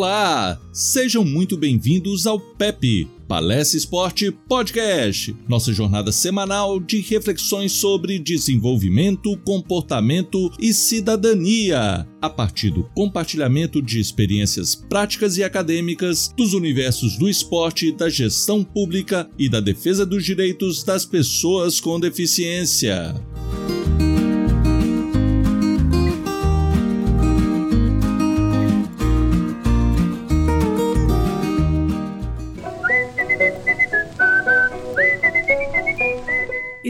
Olá, 0.00 0.58
sejam 0.72 1.22
muito 1.26 1.58
bem-vindos 1.58 2.26
ao 2.26 2.40
PEP, 2.40 3.06
Palestra 3.28 3.76
Esporte 3.76 4.30
Podcast, 4.30 5.36
nossa 5.46 5.74
jornada 5.74 6.10
semanal 6.10 6.80
de 6.80 7.02
reflexões 7.02 7.72
sobre 7.72 8.18
desenvolvimento, 8.18 9.36
comportamento 9.44 10.50
e 10.58 10.72
cidadania, 10.72 12.08
a 12.18 12.30
partir 12.30 12.70
do 12.70 12.84
compartilhamento 12.94 13.82
de 13.82 14.00
experiências 14.00 14.74
práticas 14.74 15.36
e 15.36 15.44
acadêmicas 15.44 16.32
dos 16.34 16.54
universos 16.54 17.18
do 17.18 17.28
esporte, 17.28 17.92
da 17.92 18.08
gestão 18.08 18.64
pública 18.64 19.28
e 19.38 19.50
da 19.50 19.60
defesa 19.60 20.06
dos 20.06 20.24
direitos 20.24 20.82
das 20.82 21.04
pessoas 21.04 21.78
com 21.78 22.00
deficiência. 22.00 23.14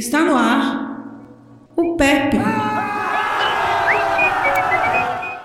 Está 0.01 0.21
no 0.21 0.35
ar 0.35 0.97
o 1.77 1.95
PEP. 1.95 2.39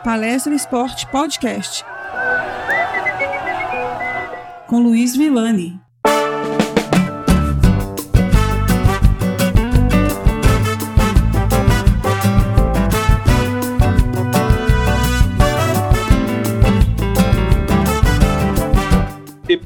Palestra 0.01 0.55
Esporte 0.55 1.05
Podcast. 1.07 1.83
Com 4.67 4.79
Luiz 4.79 5.13
Villani. 5.17 5.84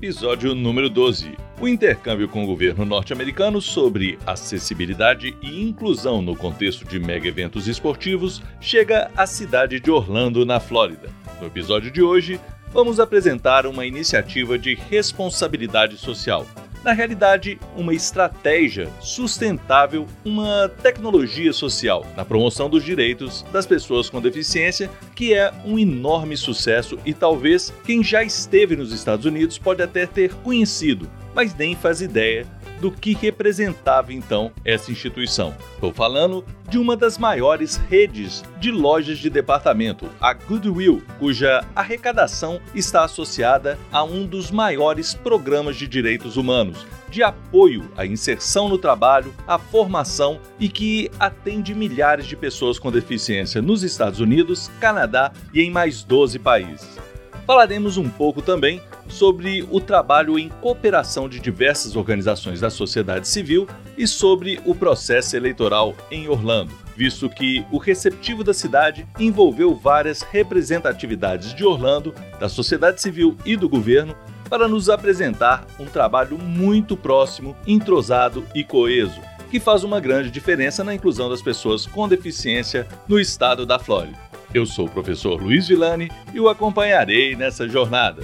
Episódio 0.10 0.56
número 0.56 0.90
12 0.90 1.38
o 1.62 1.68
intercâmbio 1.68 2.28
com 2.28 2.44
o 2.44 2.48
governo 2.48 2.84
norte-americano 2.84 3.62
sobre 3.62 4.18
acessibilidade 4.26 5.38
e 5.40 5.62
inclusão 5.62 6.20
no 6.20 6.36
contexto 6.36 6.84
de 6.84 7.00
mega 7.00 7.28
eventos 7.28 7.68
esportivos 7.68 8.42
chega 8.60 9.12
à 9.16 9.28
cidade 9.28 9.80
de 9.80 9.92
Orlando, 9.92 10.48
na 10.48 10.60
Flórida. 10.60 11.12
No 11.40 11.46
episódio 11.46 11.92
de 11.92 12.02
hoje, 12.02 12.42
vamos 12.74 13.00
apresentar 13.00 13.68
uma 13.68 13.86
iniciativa 13.86 14.58
de 14.58 14.74
responsabilidade 14.74 15.96
social, 15.96 16.44
na 16.84 16.94
realidade, 16.94 17.60
uma 17.76 17.94
estratégia 17.94 18.90
sustentável, 19.00 20.08
uma 20.24 20.70
tecnologia 20.82 21.52
social 21.52 22.06
na 22.16 22.24
promoção 22.24 22.70
dos 22.70 22.84
direitos 22.84 23.46
das 23.52 23.66
pessoas 23.66 24.10
com 24.10 24.22
deficiência, 24.22 24.90
que 25.16 25.34
é 25.34 25.52
um 25.66 25.78
enorme 25.78 26.38
sucesso 26.38 26.98
e 27.06 27.14
talvez 27.14 27.74
quem 27.84 28.04
já 28.04 28.24
esteve 28.24 28.76
nos 28.76 28.94
Estados 28.94 29.26
Unidos 29.26 29.58
pode 29.58 29.82
até 29.82 30.06
ter 30.06 30.34
conhecido, 30.36 31.10
mas 31.34 31.54
nem 31.56 31.76
faz 31.76 32.02
ideia 32.02 32.46
do 32.80 32.92
que 32.92 33.14
representava 33.14 34.14
então 34.14 34.52
essa 34.64 34.92
instituição. 34.92 35.56
Estou 35.74 35.94
falando 35.94 36.44
de 36.70 36.78
uma 36.78 36.96
das 36.96 37.18
maiores 37.18 37.76
redes 37.76 38.44
de 38.60 38.72
lojas 38.72 39.18
de 39.18 39.30
departamento, 39.30 40.10
a 40.22 40.34
Goodwill, 40.34 41.02
cuja 41.18 41.66
arrecadação 41.76 42.60
está 42.76 43.04
associada 43.04 43.78
a 43.92 44.04
um 44.04 44.26
dos 44.26 44.52
maiores 44.52 45.14
programas 45.14 45.76
de 45.76 45.88
direitos 45.88 46.38
humanos, 46.38 46.86
de 47.10 47.24
apoio 47.24 47.92
à 47.98 48.06
inserção 48.06 48.70
no 48.70 48.78
trabalho, 48.78 49.34
à 49.48 49.58
formação 49.58 50.40
e 50.60 50.70
que 50.70 51.10
atende 51.20 51.74
milhares 51.74 52.28
de 52.28 52.36
pessoas 52.36 52.78
com 52.78 52.92
deficiência 52.92 53.62
nos 53.62 53.84
Estados 53.84 54.20
Unidos, 54.20 54.70
Canadá 54.80 55.32
e 55.54 55.62
em 55.62 55.72
mais 55.72 56.04
12 56.04 56.38
países. 56.39 57.08
Falaremos 57.49 57.98
um 57.98 58.08
pouco 58.08 58.43
também 58.43 58.80
sobre 59.08 59.67
o 59.71 59.82
trabalho 59.82 60.37
em 60.37 60.49
cooperação 60.49 61.27
de 61.27 61.39
diversas 61.39 61.95
organizações 61.95 62.61
da 62.61 62.70
sociedade 62.70 63.27
civil 63.27 63.67
e 63.98 64.05
sobre 64.05 64.60
o 64.65 64.76
processo 64.76 65.36
eleitoral 65.36 65.95
em 66.11 66.27
Orlando, 66.27 66.71
visto 66.95 67.27
que 67.27 67.65
o 67.71 67.80
receptivo 67.80 68.43
da 68.43 68.54
cidade 68.54 69.08
envolveu 69.20 69.73
várias 69.73 70.21
representatividades 70.21 71.55
de 71.55 71.65
Orlando, 71.65 72.14
da 72.39 72.48
sociedade 72.48 73.02
civil 73.02 73.36
e 73.43 73.58
do 73.58 73.67
governo 73.67 74.15
para 74.48 74.67
nos 74.67 74.88
apresentar 74.88 75.65
um 75.80 75.86
trabalho 75.86 76.38
muito 76.38 76.95
próximo, 76.95 77.58
entrosado 77.65 78.45
e 78.54 78.64
coeso, 78.64 79.20
que 79.49 79.59
faz 79.59 79.83
uma 79.83 79.99
grande 79.99 80.30
diferença 80.30 80.83
na 80.83 80.93
inclusão 80.93 81.27
das 81.27 81.42
pessoas 81.42 81.88
com 81.88 82.08
deficiência 82.08 82.88
no 83.08 83.20
estado 83.20 83.65
da 83.65 83.80
Flórida. 83.80 84.29
Eu 84.52 84.65
sou 84.65 84.87
o 84.87 84.89
professor 84.89 85.39
Luiz 85.39 85.67
Villani 85.67 86.10
e 86.33 86.39
o 86.39 86.49
acompanharei 86.49 87.36
nessa 87.36 87.70
jornada. 87.70 88.23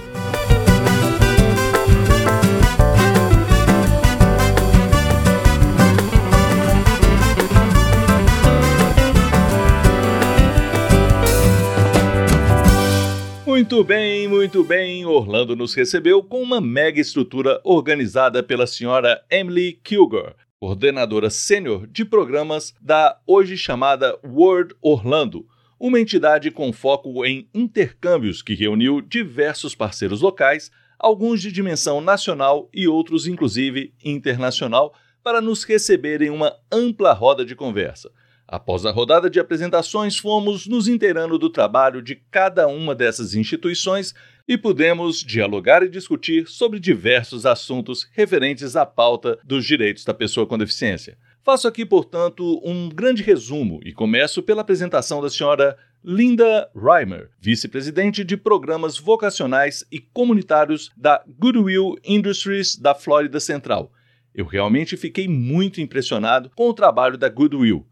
Muito 13.45 13.83
bem, 13.83 14.27
muito 14.27 14.63
bem. 14.63 15.05
Orlando 15.05 15.55
nos 15.55 15.75
recebeu 15.75 16.23
com 16.23 16.41
uma 16.41 16.59
mega 16.59 16.99
estrutura 16.99 17.61
organizada 17.63 18.41
pela 18.41 18.65
senhora 18.65 19.23
Emily 19.29 19.79
Kilgore, 19.83 20.33
coordenadora 20.59 21.29
sênior 21.29 21.85
de 21.85 22.03
programas 22.03 22.73
da 22.81 23.15
hoje 23.27 23.55
chamada 23.55 24.17
World 24.25 24.73
Orlando, 24.81 25.45
uma 25.79 25.99
entidade 25.99 26.51
com 26.51 26.71
foco 26.71 27.25
em 27.25 27.47
intercâmbios 27.53 28.41
que 28.41 28.53
reuniu 28.53 29.01
diversos 29.01 29.75
parceiros 29.75 30.21
locais, 30.21 30.71
alguns 30.97 31.41
de 31.41 31.51
dimensão 31.51 32.01
nacional 32.01 32.69
e 32.73 32.87
outros, 32.87 33.27
inclusive, 33.27 33.93
internacional, 34.03 34.93
para 35.23 35.41
nos 35.41 35.63
receber 35.63 36.21
em 36.21 36.29
uma 36.29 36.55
ampla 36.71 37.11
roda 37.13 37.43
de 37.43 37.55
conversa. 37.55 38.11
Após 38.47 38.85
a 38.85 38.91
rodada 38.91 39.27
de 39.27 39.39
apresentações, 39.39 40.17
fomos 40.17 40.67
nos 40.67 40.87
inteirando 40.87 41.39
do 41.39 41.49
trabalho 41.49 42.01
de 42.01 42.15
cada 42.29 42.67
uma 42.67 42.93
dessas 42.93 43.33
instituições 43.33 44.13
e 44.47 44.55
pudemos 44.55 45.21
dialogar 45.21 45.81
e 45.81 45.89
discutir 45.89 46.47
sobre 46.47 46.79
diversos 46.79 47.47
assuntos 47.47 48.07
referentes 48.11 48.75
à 48.75 48.85
pauta 48.85 49.39
dos 49.43 49.65
direitos 49.65 50.05
da 50.05 50.13
pessoa 50.13 50.45
com 50.45 50.59
deficiência. 50.59 51.17
Faço 51.45 51.67
aqui, 51.67 51.85
portanto, 51.85 52.59
um 52.65 52.89
grande 52.89 53.21
resumo 53.21 53.79
e 53.85 53.93
começo 53.93 54.41
pela 54.41 54.63
apresentação 54.63 55.21
da 55.21 55.29
senhora 55.29 55.77
Linda 56.03 56.67
Reimer, 56.75 57.29
vice-presidente 57.39 58.23
de 58.23 58.35
programas 58.35 58.97
vocacionais 58.97 59.85
e 59.91 59.99
comunitários 59.99 60.89
da 60.97 61.23
Goodwill 61.37 61.97
Industries 62.03 62.75
da 62.75 62.95
Flórida 62.95 63.39
Central. 63.39 63.91
Eu 64.33 64.47
realmente 64.47 64.97
fiquei 64.97 65.27
muito 65.27 65.79
impressionado 65.79 66.49
com 66.55 66.67
o 66.67 66.73
trabalho 66.73 67.15
da 67.15 67.29
Goodwill. 67.29 67.85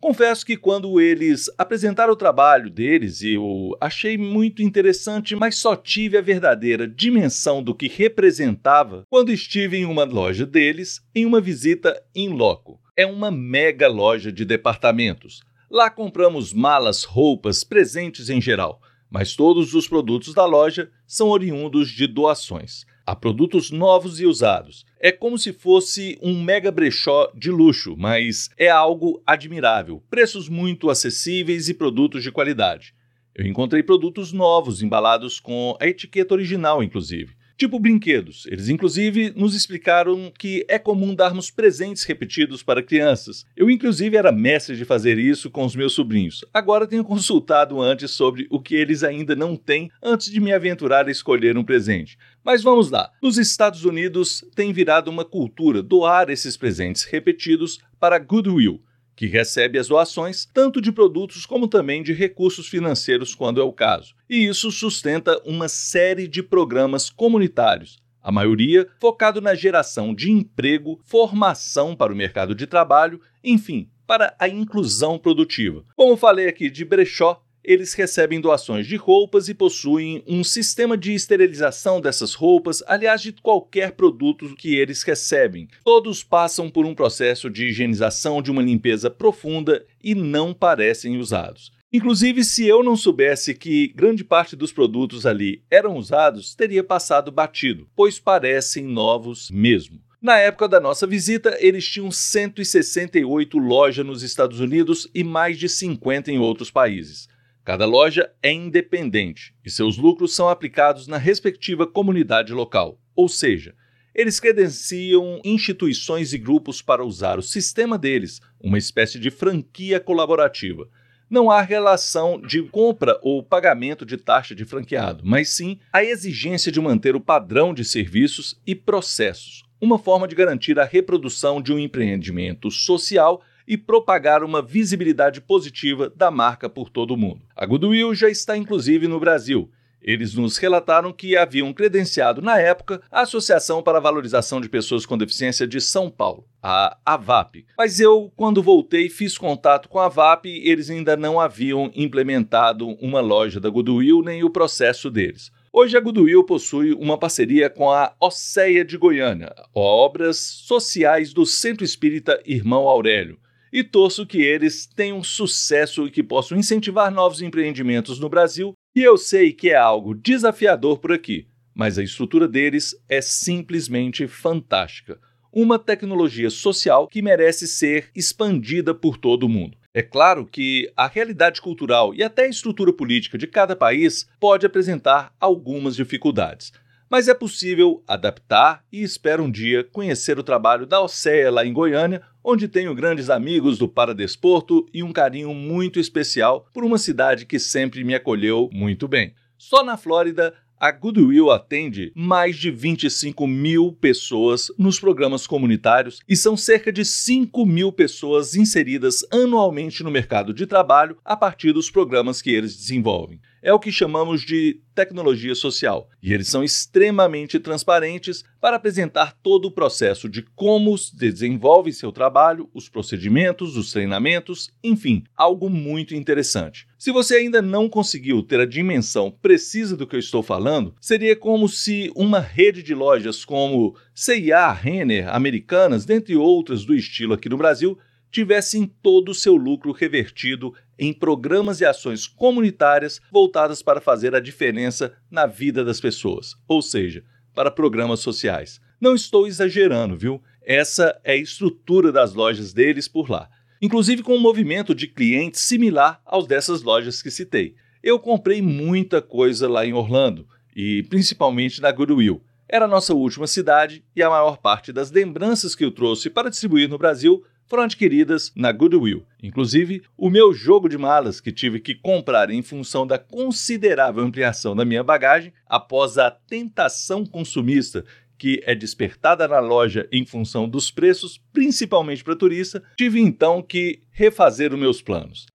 Confesso 0.00 0.46
que 0.46 0.56
quando 0.56 1.00
eles 1.00 1.50
apresentaram 1.58 2.12
o 2.12 2.16
trabalho 2.16 2.70
deles, 2.70 3.22
eu 3.24 3.76
achei 3.80 4.16
muito 4.16 4.62
interessante, 4.62 5.34
mas 5.34 5.58
só 5.58 5.74
tive 5.74 6.16
a 6.16 6.22
verdadeira 6.22 6.86
dimensão 6.86 7.60
do 7.60 7.74
que 7.74 7.88
representava 7.88 9.02
quando 9.10 9.32
estive 9.32 9.78
em 9.78 9.84
uma 9.84 10.04
loja 10.04 10.46
deles 10.46 11.04
em 11.12 11.26
uma 11.26 11.40
visita 11.40 12.00
em 12.14 12.28
loco 12.28 12.80
é 13.00 13.06
uma 13.06 13.30
mega 13.30 13.88
loja 13.88 14.30
de 14.30 14.44
departamentos. 14.44 15.40
Lá 15.70 15.88
compramos 15.88 16.52
malas, 16.52 17.02
roupas, 17.02 17.64
presentes 17.64 18.28
em 18.28 18.42
geral, 18.42 18.78
mas 19.10 19.34
todos 19.34 19.72
os 19.72 19.88
produtos 19.88 20.34
da 20.34 20.44
loja 20.44 20.90
são 21.06 21.30
oriundos 21.30 21.88
de 21.88 22.06
doações. 22.06 22.84
Há 23.06 23.16
produtos 23.16 23.70
novos 23.70 24.20
e 24.20 24.26
usados. 24.26 24.84
É 25.00 25.10
como 25.10 25.38
se 25.38 25.50
fosse 25.50 26.18
um 26.20 26.42
mega 26.42 26.70
brechó 26.70 27.32
de 27.34 27.50
luxo, 27.50 27.96
mas 27.96 28.50
é 28.58 28.68
algo 28.68 29.22
admirável. 29.26 30.02
Preços 30.10 30.46
muito 30.46 30.90
acessíveis 30.90 31.70
e 31.70 31.74
produtos 31.74 32.22
de 32.22 32.30
qualidade. 32.30 32.94
Eu 33.34 33.46
encontrei 33.46 33.82
produtos 33.82 34.30
novos 34.30 34.82
embalados 34.82 35.40
com 35.40 35.74
a 35.80 35.86
etiqueta 35.86 36.34
original, 36.34 36.82
inclusive. 36.82 37.34
Tipo 37.60 37.78
brinquedos. 37.78 38.46
Eles, 38.46 38.70
inclusive, 38.70 39.34
nos 39.36 39.54
explicaram 39.54 40.32
que 40.38 40.64
é 40.66 40.78
comum 40.78 41.14
darmos 41.14 41.50
presentes 41.50 42.04
repetidos 42.04 42.62
para 42.62 42.82
crianças. 42.82 43.44
Eu, 43.54 43.68
inclusive, 43.68 44.16
era 44.16 44.32
mestre 44.32 44.78
de 44.78 44.86
fazer 44.86 45.18
isso 45.18 45.50
com 45.50 45.66
os 45.66 45.76
meus 45.76 45.92
sobrinhos. 45.92 46.42
Agora 46.54 46.86
tenho 46.86 47.04
consultado 47.04 47.78
antes 47.78 48.12
sobre 48.12 48.46
o 48.48 48.62
que 48.62 48.74
eles 48.74 49.04
ainda 49.04 49.36
não 49.36 49.56
têm 49.56 49.90
antes 50.02 50.30
de 50.30 50.40
me 50.40 50.54
aventurar 50.54 51.06
a 51.06 51.10
escolher 51.10 51.58
um 51.58 51.62
presente. 51.62 52.16
Mas 52.42 52.62
vamos 52.62 52.90
lá. 52.90 53.10
Nos 53.22 53.36
Estados 53.36 53.84
Unidos 53.84 54.42
tem 54.54 54.72
virado 54.72 55.10
uma 55.10 55.26
cultura 55.26 55.82
doar 55.82 56.30
esses 56.30 56.56
presentes 56.56 57.04
repetidos 57.04 57.78
para 57.98 58.18
Goodwill 58.18 58.80
que 59.20 59.26
recebe 59.26 59.78
as 59.78 59.86
doações 59.86 60.46
tanto 60.46 60.80
de 60.80 60.90
produtos 60.90 61.44
como 61.44 61.68
também 61.68 62.02
de 62.02 62.14
recursos 62.14 62.66
financeiros, 62.68 63.34
quando 63.34 63.60
é 63.60 63.62
o 63.62 63.70
caso. 63.70 64.14
E 64.26 64.46
isso 64.46 64.70
sustenta 64.70 65.38
uma 65.44 65.68
série 65.68 66.26
de 66.26 66.42
programas 66.42 67.10
comunitários, 67.10 67.98
a 68.22 68.32
maioria 68.32 68.88
focado 68.98 69.38
na 69.42 69.54
geração 69.54 70.14
de 70.14 70.30
emprego, 70.30 70.98
formação 71.04 71.94
para 71.94 72.14
o 72.14 72.16
mercado 72.16 72.54
de 72.54 72.66
trabalho, 72.66 73.20
enfim, 73.44 73.90
para 74.06 74.34
a 74.38 74.48
inclusão 74.48 75.18
produtiva. 75.18 75.84
Como 75.94 76.16
falei 76.16 76.48
aqui 76.48 76.70
de 76.70 76.82
brechó, 76.82 77.44
eles 77.64 77.94
recebem 77.94 78.40
doações 78.40 78.86
de 78.86 78.96
roupas 78.96 79.48
e 79.48 79.54
possuem 79.54 80.22
um 80.26 80.42
sistema 80.42 80.96
de 80.96 81.12
esterilização 81.12 82.00
dessas 82.00 82.34
roupas, 82.34 82.82
aliás, 82.86 83.20
de 83.20 83.32
qualquer 83.32 83.92
produto 83.92 84.54
que 84.56 84.76
eles 84.76 85.02
recebem. 85.02 85.68
Todos 85.84 86.22
passam 86.24 86.70
por 86.70 86.86
um 86.86 86.94
processo 86.94 87.50
de 87.50 87.66
higienização, 87.66 88.40
de 88.40 88.50
uma 88.50 88.62
limpeza 88.62 89.10
profunda 89.10 89.84
e 90.02 90.14
não 90.14 90.54
parecem 90.54 91.18
usados. 91.18 91.72
Inclusive, 91.92 92.44
se 92.44 92.66
eu 92.66 92.84
não 92.84 92.96
soubesse 92.96 93.52
que 93.52 93.88
grande 93.88 94.22
parte 94.22 94.54
dos 94.54 94.72
produtos 94.72 95.26
ali 95.26 95.64
eram 95.68 95.96
usados, 95.96 96.54
teria 96.54 96.84
passado 96.84 97.32
batido, 97.32 97.88
pois 97.96 98.20
parecem 98.20 98.84
novos 98.84 99.50
mesmo. 99.50 100.00
Na 100.22 100.38
época 100.38 100.68
da 100.68 100.78
nossa 100.78 101.06
visita, 101.06 101.56
eles 101.58 101.88
tinham 101.88 102.10
168 102.10 103.58
lojas 103.58 104.06
nos 104.06 104.22
Estados 104.22 104.60
Unidos 104.60 105.08
e 105.14 105.24
mais 105.24 105.58
de 105.58 105.68
50 105.68 106.30
em 106.30 106.38
outros 106.38 106.70
países. 106.70 107.26
Cada 107.70 107.86
loja 107.86 108.28
é 108.42 108.52
independente 108.52 109.54
e 109.64 109.70
seus 109.70 109.96
lucros 109.96 110.34
são 110.34 110.48
aplicados 110.48 111.06
na 111.06 111.16
respectiva 111.16 111.86
comunidade 111.86 112.52
local, 112.52 112.98
ou 113.14 113.28
seja, 113.28 113.76
eles 114.12 114.40
credenciam 114.40 115.40
instituições 115.44 116.32
e 116.32 116.38
grupos 116.38 116.82
para 116.82 117.04
usar 117.04 117.38
o 117.38 117.42
sistema 117.42 117.96
deles, 117.96 118.40
uma 118.60 118.76
espécie 118.76 119.20
de 119.20 119.30
franquia 119.30 120.00
colaborativa. 120.00 120.88
Não 121.30 121.48
há 121.48 121.62
relação 121.62 122.40
de 122.40 122.60
compra 122.60 123.20
ou 123.22 123.40
pagamento 123.40 124.04
de 124.04 124.16
taxa 124.16 124.52
de 124.52 124.64
franqueado, 124.64 125.22
mas 125.24 125.50
sim 125.50 125.78
a 125.92 126.02
exigência 126.02 126.72
de 126.72 126.80
manter 126.80 127.14
o 127.14 127.20
padrão 127.20 127.72
de 127.72 127.84
serviços 127.84 128.60
e 128.66 128.74
processos, 128.74 129.62
uma 129.80 129.96
forma 129.96 130.26
de 130.26 130.34
garantir 130.34 130.80
a 130.80 130.84
reprodução 130.84 131.62
de 131.62 131.72
um 131.72 131.78
empreendimento 131.78 132.68
social 132.68 133.40
e 133.70 133.78
propagar 133.78 134.42
uma 134.42 134.60
visibilidade 134.60 135.40
positiva 135.40 136.10
da 136.10 136.28
marca 136.28 136.68
por 136.68 136.90
todo 136.90 137.14
o 137.14 137.16
mundo. 137.16 137.42
A 137.54 137.64
Goodwill 137.64 138.12
já 138.16 138.28
está 138.28 138.56
inclusive 138.56 139.06
no 139.06 139.20
Brasil. 139.20 139.70
Eles 140.02 140.34
nos 140.34 140.56
relataram 140.56 141.12
que 141.12 141.36
haviam 141.36 141.72
credenciado 141.72 142.42
na 142.42 142.58
época 142.58 143.00
a 143.12 143.20
Associação 143.20 143.80
para 143.80 143.98
a 143.98 144.00
Valorização 144.00 144.60
de 144.60 144.68
Pessoas 144.68 145.06
com 145.06 145.16
Deficiência 145.16 145.68
de 145.68 145.80
São 145.80 146.10
Paulo, 146.10 146.48
a 146.60 146.98
AVAP. 147.06 147.64
Mas 147.78 148.00
eu, 148.00 148.32
quando 148.34 148.60
voltei, 148.60 149.08
fiz 149.08 149.38
contato 149.38 149.88
com 149.88 150.00
a 150.00 150.06
AVAP 150.06 150.46
e 150.46 150.68
eles 150.68 150.90
ainda 150.90 151.16
não 151.16 151.38
haviam 151.38 151.92
implementado 151.94 152.88
uma 153.00 153.20
loja 153.20 153.60
da 153.60 153.70
Goodwill 153.70 154.20
nem 154.20 154.42
o 154.42 154.50
processo 154.50 155.08
deles. 155.08 155.52
Hoje 155.72 155.96
a 155.96 156.00
Goodwill 156.00 156.42
possui 156.42 156.92
uma 156.92 157.16
parceria 157.16 157.70
com 157.70 157.88
a 157.88 158.12
Oceia 158.18 158.84
de 158.84 158.98
Goiânia, 158.98 159.54
Obras 159.72 160.38
Sociais 160.38 161.32
do 161.32 161.46
Centro 161.46 161.84
Espírita 161.84 162.42
Irmão 162.44 162.88
Aurélio, 162.88 163.38
e 163.72 163.84
torço 163.84 164.26
que 164.26 164.42
eles 164.42 164.86
tenham 164.86 165.22
sucesso 165.22 166.06
e 166.06 166.10
que 166.10 166.22
possam 166.22 166.58
incentivar 166.58 167.10
novos 167.10 167.40
empreendimentos 167.40 168.18
no 168.18 168.28
Brasil. 168.28 168.74
E 168.94 169.02
eu 169.02 169.16
sei 169.16 169.52
que 169.52 169.70
é 169.70 169.76
algo 169.76 170.14
desafiador 170.14 170.98
por 170.98 171.12
aqui, 171.12 171.46
mas 171.74 171.98
a 171.98 172.02
estrutura 172.02 172.48
deles 172.48 172.94
é 173.08 173.20
simplesmente 173.20 174.26
fantástica. 174.26 175.18
Uma 175.52 175.78
tecnologia 175.78 176.50
social 176.50 177.08
que 177.08 177.22
merece 177.22 177.66
ser 177.66 178.10
expandida 178.14 178.94
por 178.94 179.16
todo 179.16 179.44
o 179.44 179.48
mundo. 179.48 179.76
É 179.92 180.02
claro 180.02 180.46
que 180.46 180.92
a 180.96 181.08
realidade 181.08 181.60
cultural 181.60 182.14
e 182.14 182.22
até 182.22 182.44
a 182.44 182.48
estrutura 182.48 182.92
política 182.92 183.36
de 183.36 183.48
cada 183.48 183.74
país 183.74 184.28
pode 184.38 184.64
apresentar 184.64 185.34
algumas 185.40 185.96
dificuldades 185.96 186.72
mas 187.10 187.26
é 187.26 187.34
possível 187.34 188.04
adaptar 188.06 188.84
e 188.92 189.02
espero 189.02 189.42
um 189.42 189.50
dia 189.50 189.82
conhecer 189.82 190.38
o 190.38 190.44
trabalho 190.44 190.86
da 190.86 191.00
Océia 191.00 191.50
lá 191.50 191.66
em 191.66 191.72
Goiânia, 191.72 192.22
onde 192.42 192.68
tenho 192.68 192.94
grandes 192.94 193.28
amigos 193.28 193.76
do 193.78 193.88
Paradesporto 193.88 194.86
e 194.94 195.02
um 195.02 195.12
carinho 195.12 195.52
muito 195.52 195.98
especial 195.98 196.68
por 196.72 196.84
uma 196.84 196.98
cidade 196.98 197.44
que 197.44 197.58
sempre 197.58 198.04
me 198.04 198.14
acolheu 198.14 198.70
muito 198.72 199.08
bem. 199.08 199.34
Só 199.58 199.82
na 199.82 199.96
Flórida, 199.96 200.54
a 200.78 200.90
Goodwill 200.92 201.50
atende 201.50 202.12
mais 202.14 202.56
de 202.56 202.70
25 202.70 203.46
mil 203.46 203.92
pessoas 203.92 204.68
nos 204.78 204.98
programas 204.98 205.46
comunitários 205.46 206.20
e 206.26 206.34
são 206.36 206.56
cerca 206.56 206.90
de 206.90 207.04
5 207.04 207.66
mil 207.66 207.92
pessoas 207.92 208.54
inseridas 208.54 209.26
anualmente 209.30 210.02
no 210.02 210.10
mercado 210.10 210.54
de 210.54 210.64
trabalho 210.64 211.18
a 211.22 211.36
partir 211.36 211.72
dos 211.72 211.90
programas 211.90 212.40
que 212.40 212.50
eles 212.50 212.74
desenvolvem 212.76 213.40
é 213.62 213.72
o 213.72 213.78
que 213.78 213.92
chamamos 213.92 214.42
de 214.42 214.80
tecnologia 214.94 215.54
social, 215.54 216.08
e 216.22 216.32
eles 216.32 216.48
são 216.48 216.62
extremamente 216.62 217.58
transparentes 217.58 218.44
para 218.60 218.76
apresentar 218.76 219.34
todo 219.42 219.66
o 219.66 219.70
processo 219.70 220.28
de 220.28 220.42
como 220.54 220.96
se 220.98 221.16
desenvolve 221.16 221.92
seu 221.92 222.12
trabalho, 222.12 222.68
os 222.74 222.88
procedimentos, 222.88 223.76
os 223.76 223.92
treinamentos, 223.92 224.70
enfim, 224.84 225.24
algo 225.34 225.70
muito 225.70 226.14
interessante. 226.14 226.86
Se 226.98 227.10
você 227.10 227.36
ainda 227.36 227.62
não 227.62 227.88
conseguiu 227.88 228.42
ter 228.42 228.60
a 228.60 228.66
dimensão 228.66 229.30
precisa 229.30 229.96
do 229.96 230.06
que 230.06 230.16
eu 230.16 230.20
estou 230.20 230.42
falando, 230.42 230.94
seria 231.00 231.34
como 231.34 231.66
se 231.68 232.12
uma 232.14 232.40
rede 232.40 232.82
de 232.82 232.94
lojas 232.94 233.44
como 233.44 233.96
C&A, 234.14 234.70
Renner, 234.72 235.34
Americanas, 235.34 236.04
dentre 236.04 236.36
outras 236.36 236.84
do 236.84 236.94
estilo 236.94 237.32
aqui 237.32 237.48
no 237.48 237.56
Brasil, 237.56 237.98
tivessem 238.30 238.86
todo 239.02 239.30
o 239.30 239.34
seu 239.34 239.56
lucro 239.56 239.92
revertido 239.92 240.74
em 240.98 241.12
programas 241.12 241.80
e 241.80 241.84
ações 241.84 242.26
comunitárias 242.26 243.20
voltadas 243.32 243.82
para 243.82 244.00
fazer 244.00 244.34
a 244.34 244.40
diferença 244.40 245.14
na 245.30 245.46
vida 245.46 245.84
das 245.84 246.00
pessoas, 246.00 246.54
ou 246.68 246.82
seja, 246.82 247.24
para 247.54 247.70
programas 247.70 248.20
sociais. 248.20 248.80
Não 249.00 249.14
estou 249.14 249.46
exagerando, 249.46 250.16
viu? 250.16 250.42
Essa 250.62 251.18
é 251.24 251.32
a 251.32 251.36
estrutura 251.36 252.12
das 252.12 252.34
lojas 252.34 252.72
deles 252.72 253.08
por 253.08 253.30
lá, 253.30 253.48
inclusive 253.80 254.22
com 254.22 254.36
um 254.36 254.40
movimento 254.40 254.94
de 254.94 255.08
clientes 255.08 255.62
similar 255.62 256.20
aos 256.24 256.46
dessas 256.46 256.82
lojas 256.82 257.22
que 257.22 257.30
citei. 257.30 257.74
Eu 258.02 258.18
comprei 258.18 258.62
muita 258.62 259.20
coisa 259.20 259.68
lá 259.68 259.84
em 259.84 259.92
Orlando 259.92 260.46
e 260.76 261.02
principalmente 261.04 261.80
na 261.80 261.90
Goodwill. 261.90 262.42
Era 262.68 262.84
a 262.84 262.88
nossa 262.88 263.12
última 263.14 263.46
cidade 263.46 264.04
e 264.14 264.22
a 264.22 264.30
maior 264.30 264.58
parte 264.58 264.92
das 264.92 265.10
lembranças 265.10 265.74
que 265.74 265.84
eu 265.84 265.90
trouxe 265.90 266.30
para 266.30 266.50
distribuir 266.50 266.88
no 266.88 266.98
Brasil 266.98 267.42
foram 267.70 267.84
adquiridas 267.84 268.52
na 268.56 268.72
Goodwill. 268.72 269.24
Inclusive, 269.40 270.02
o 270.18 270.28
meu 270.28 270.52
jogo 270.52 270.88
de 270.88 270.98
malas 270.98 271.40
que 271.40 271.52
tive 271.52 271.78
que 271.78 271.94
comprar 271.94 272.50
em 272.50 272.62
função 272.62 273.06
da 273.06 273.16
considerável 273.16 274.24
ampliação 274.24 274.74
da 274.74 274.84
minha 274.84 275.04
bagagem 275.04 275.52
após 275.64 276.18
a 276.18 276.32
tentação 276.32 277.24
consumista 277.24 278.04
que 278.36 278.60
é 278.64 278.74
despertada 278.74 279.46
na 279.46 279.60
loja 279.60 280.08
em 280.10 280.26
função 280.26 280.68
dos 280.68 280.90
preços, 280.90 281.38
principalmente 281.52 282.24
para 282.24 282.34
turista, 282.34 282.82
tive 282.96 283.20
então 283.20 283.62
que 283.62 284.02
refazer 284.10 284.72
os 284.72 284.80
meus 284.80 285.00
planos. 285.00 285.46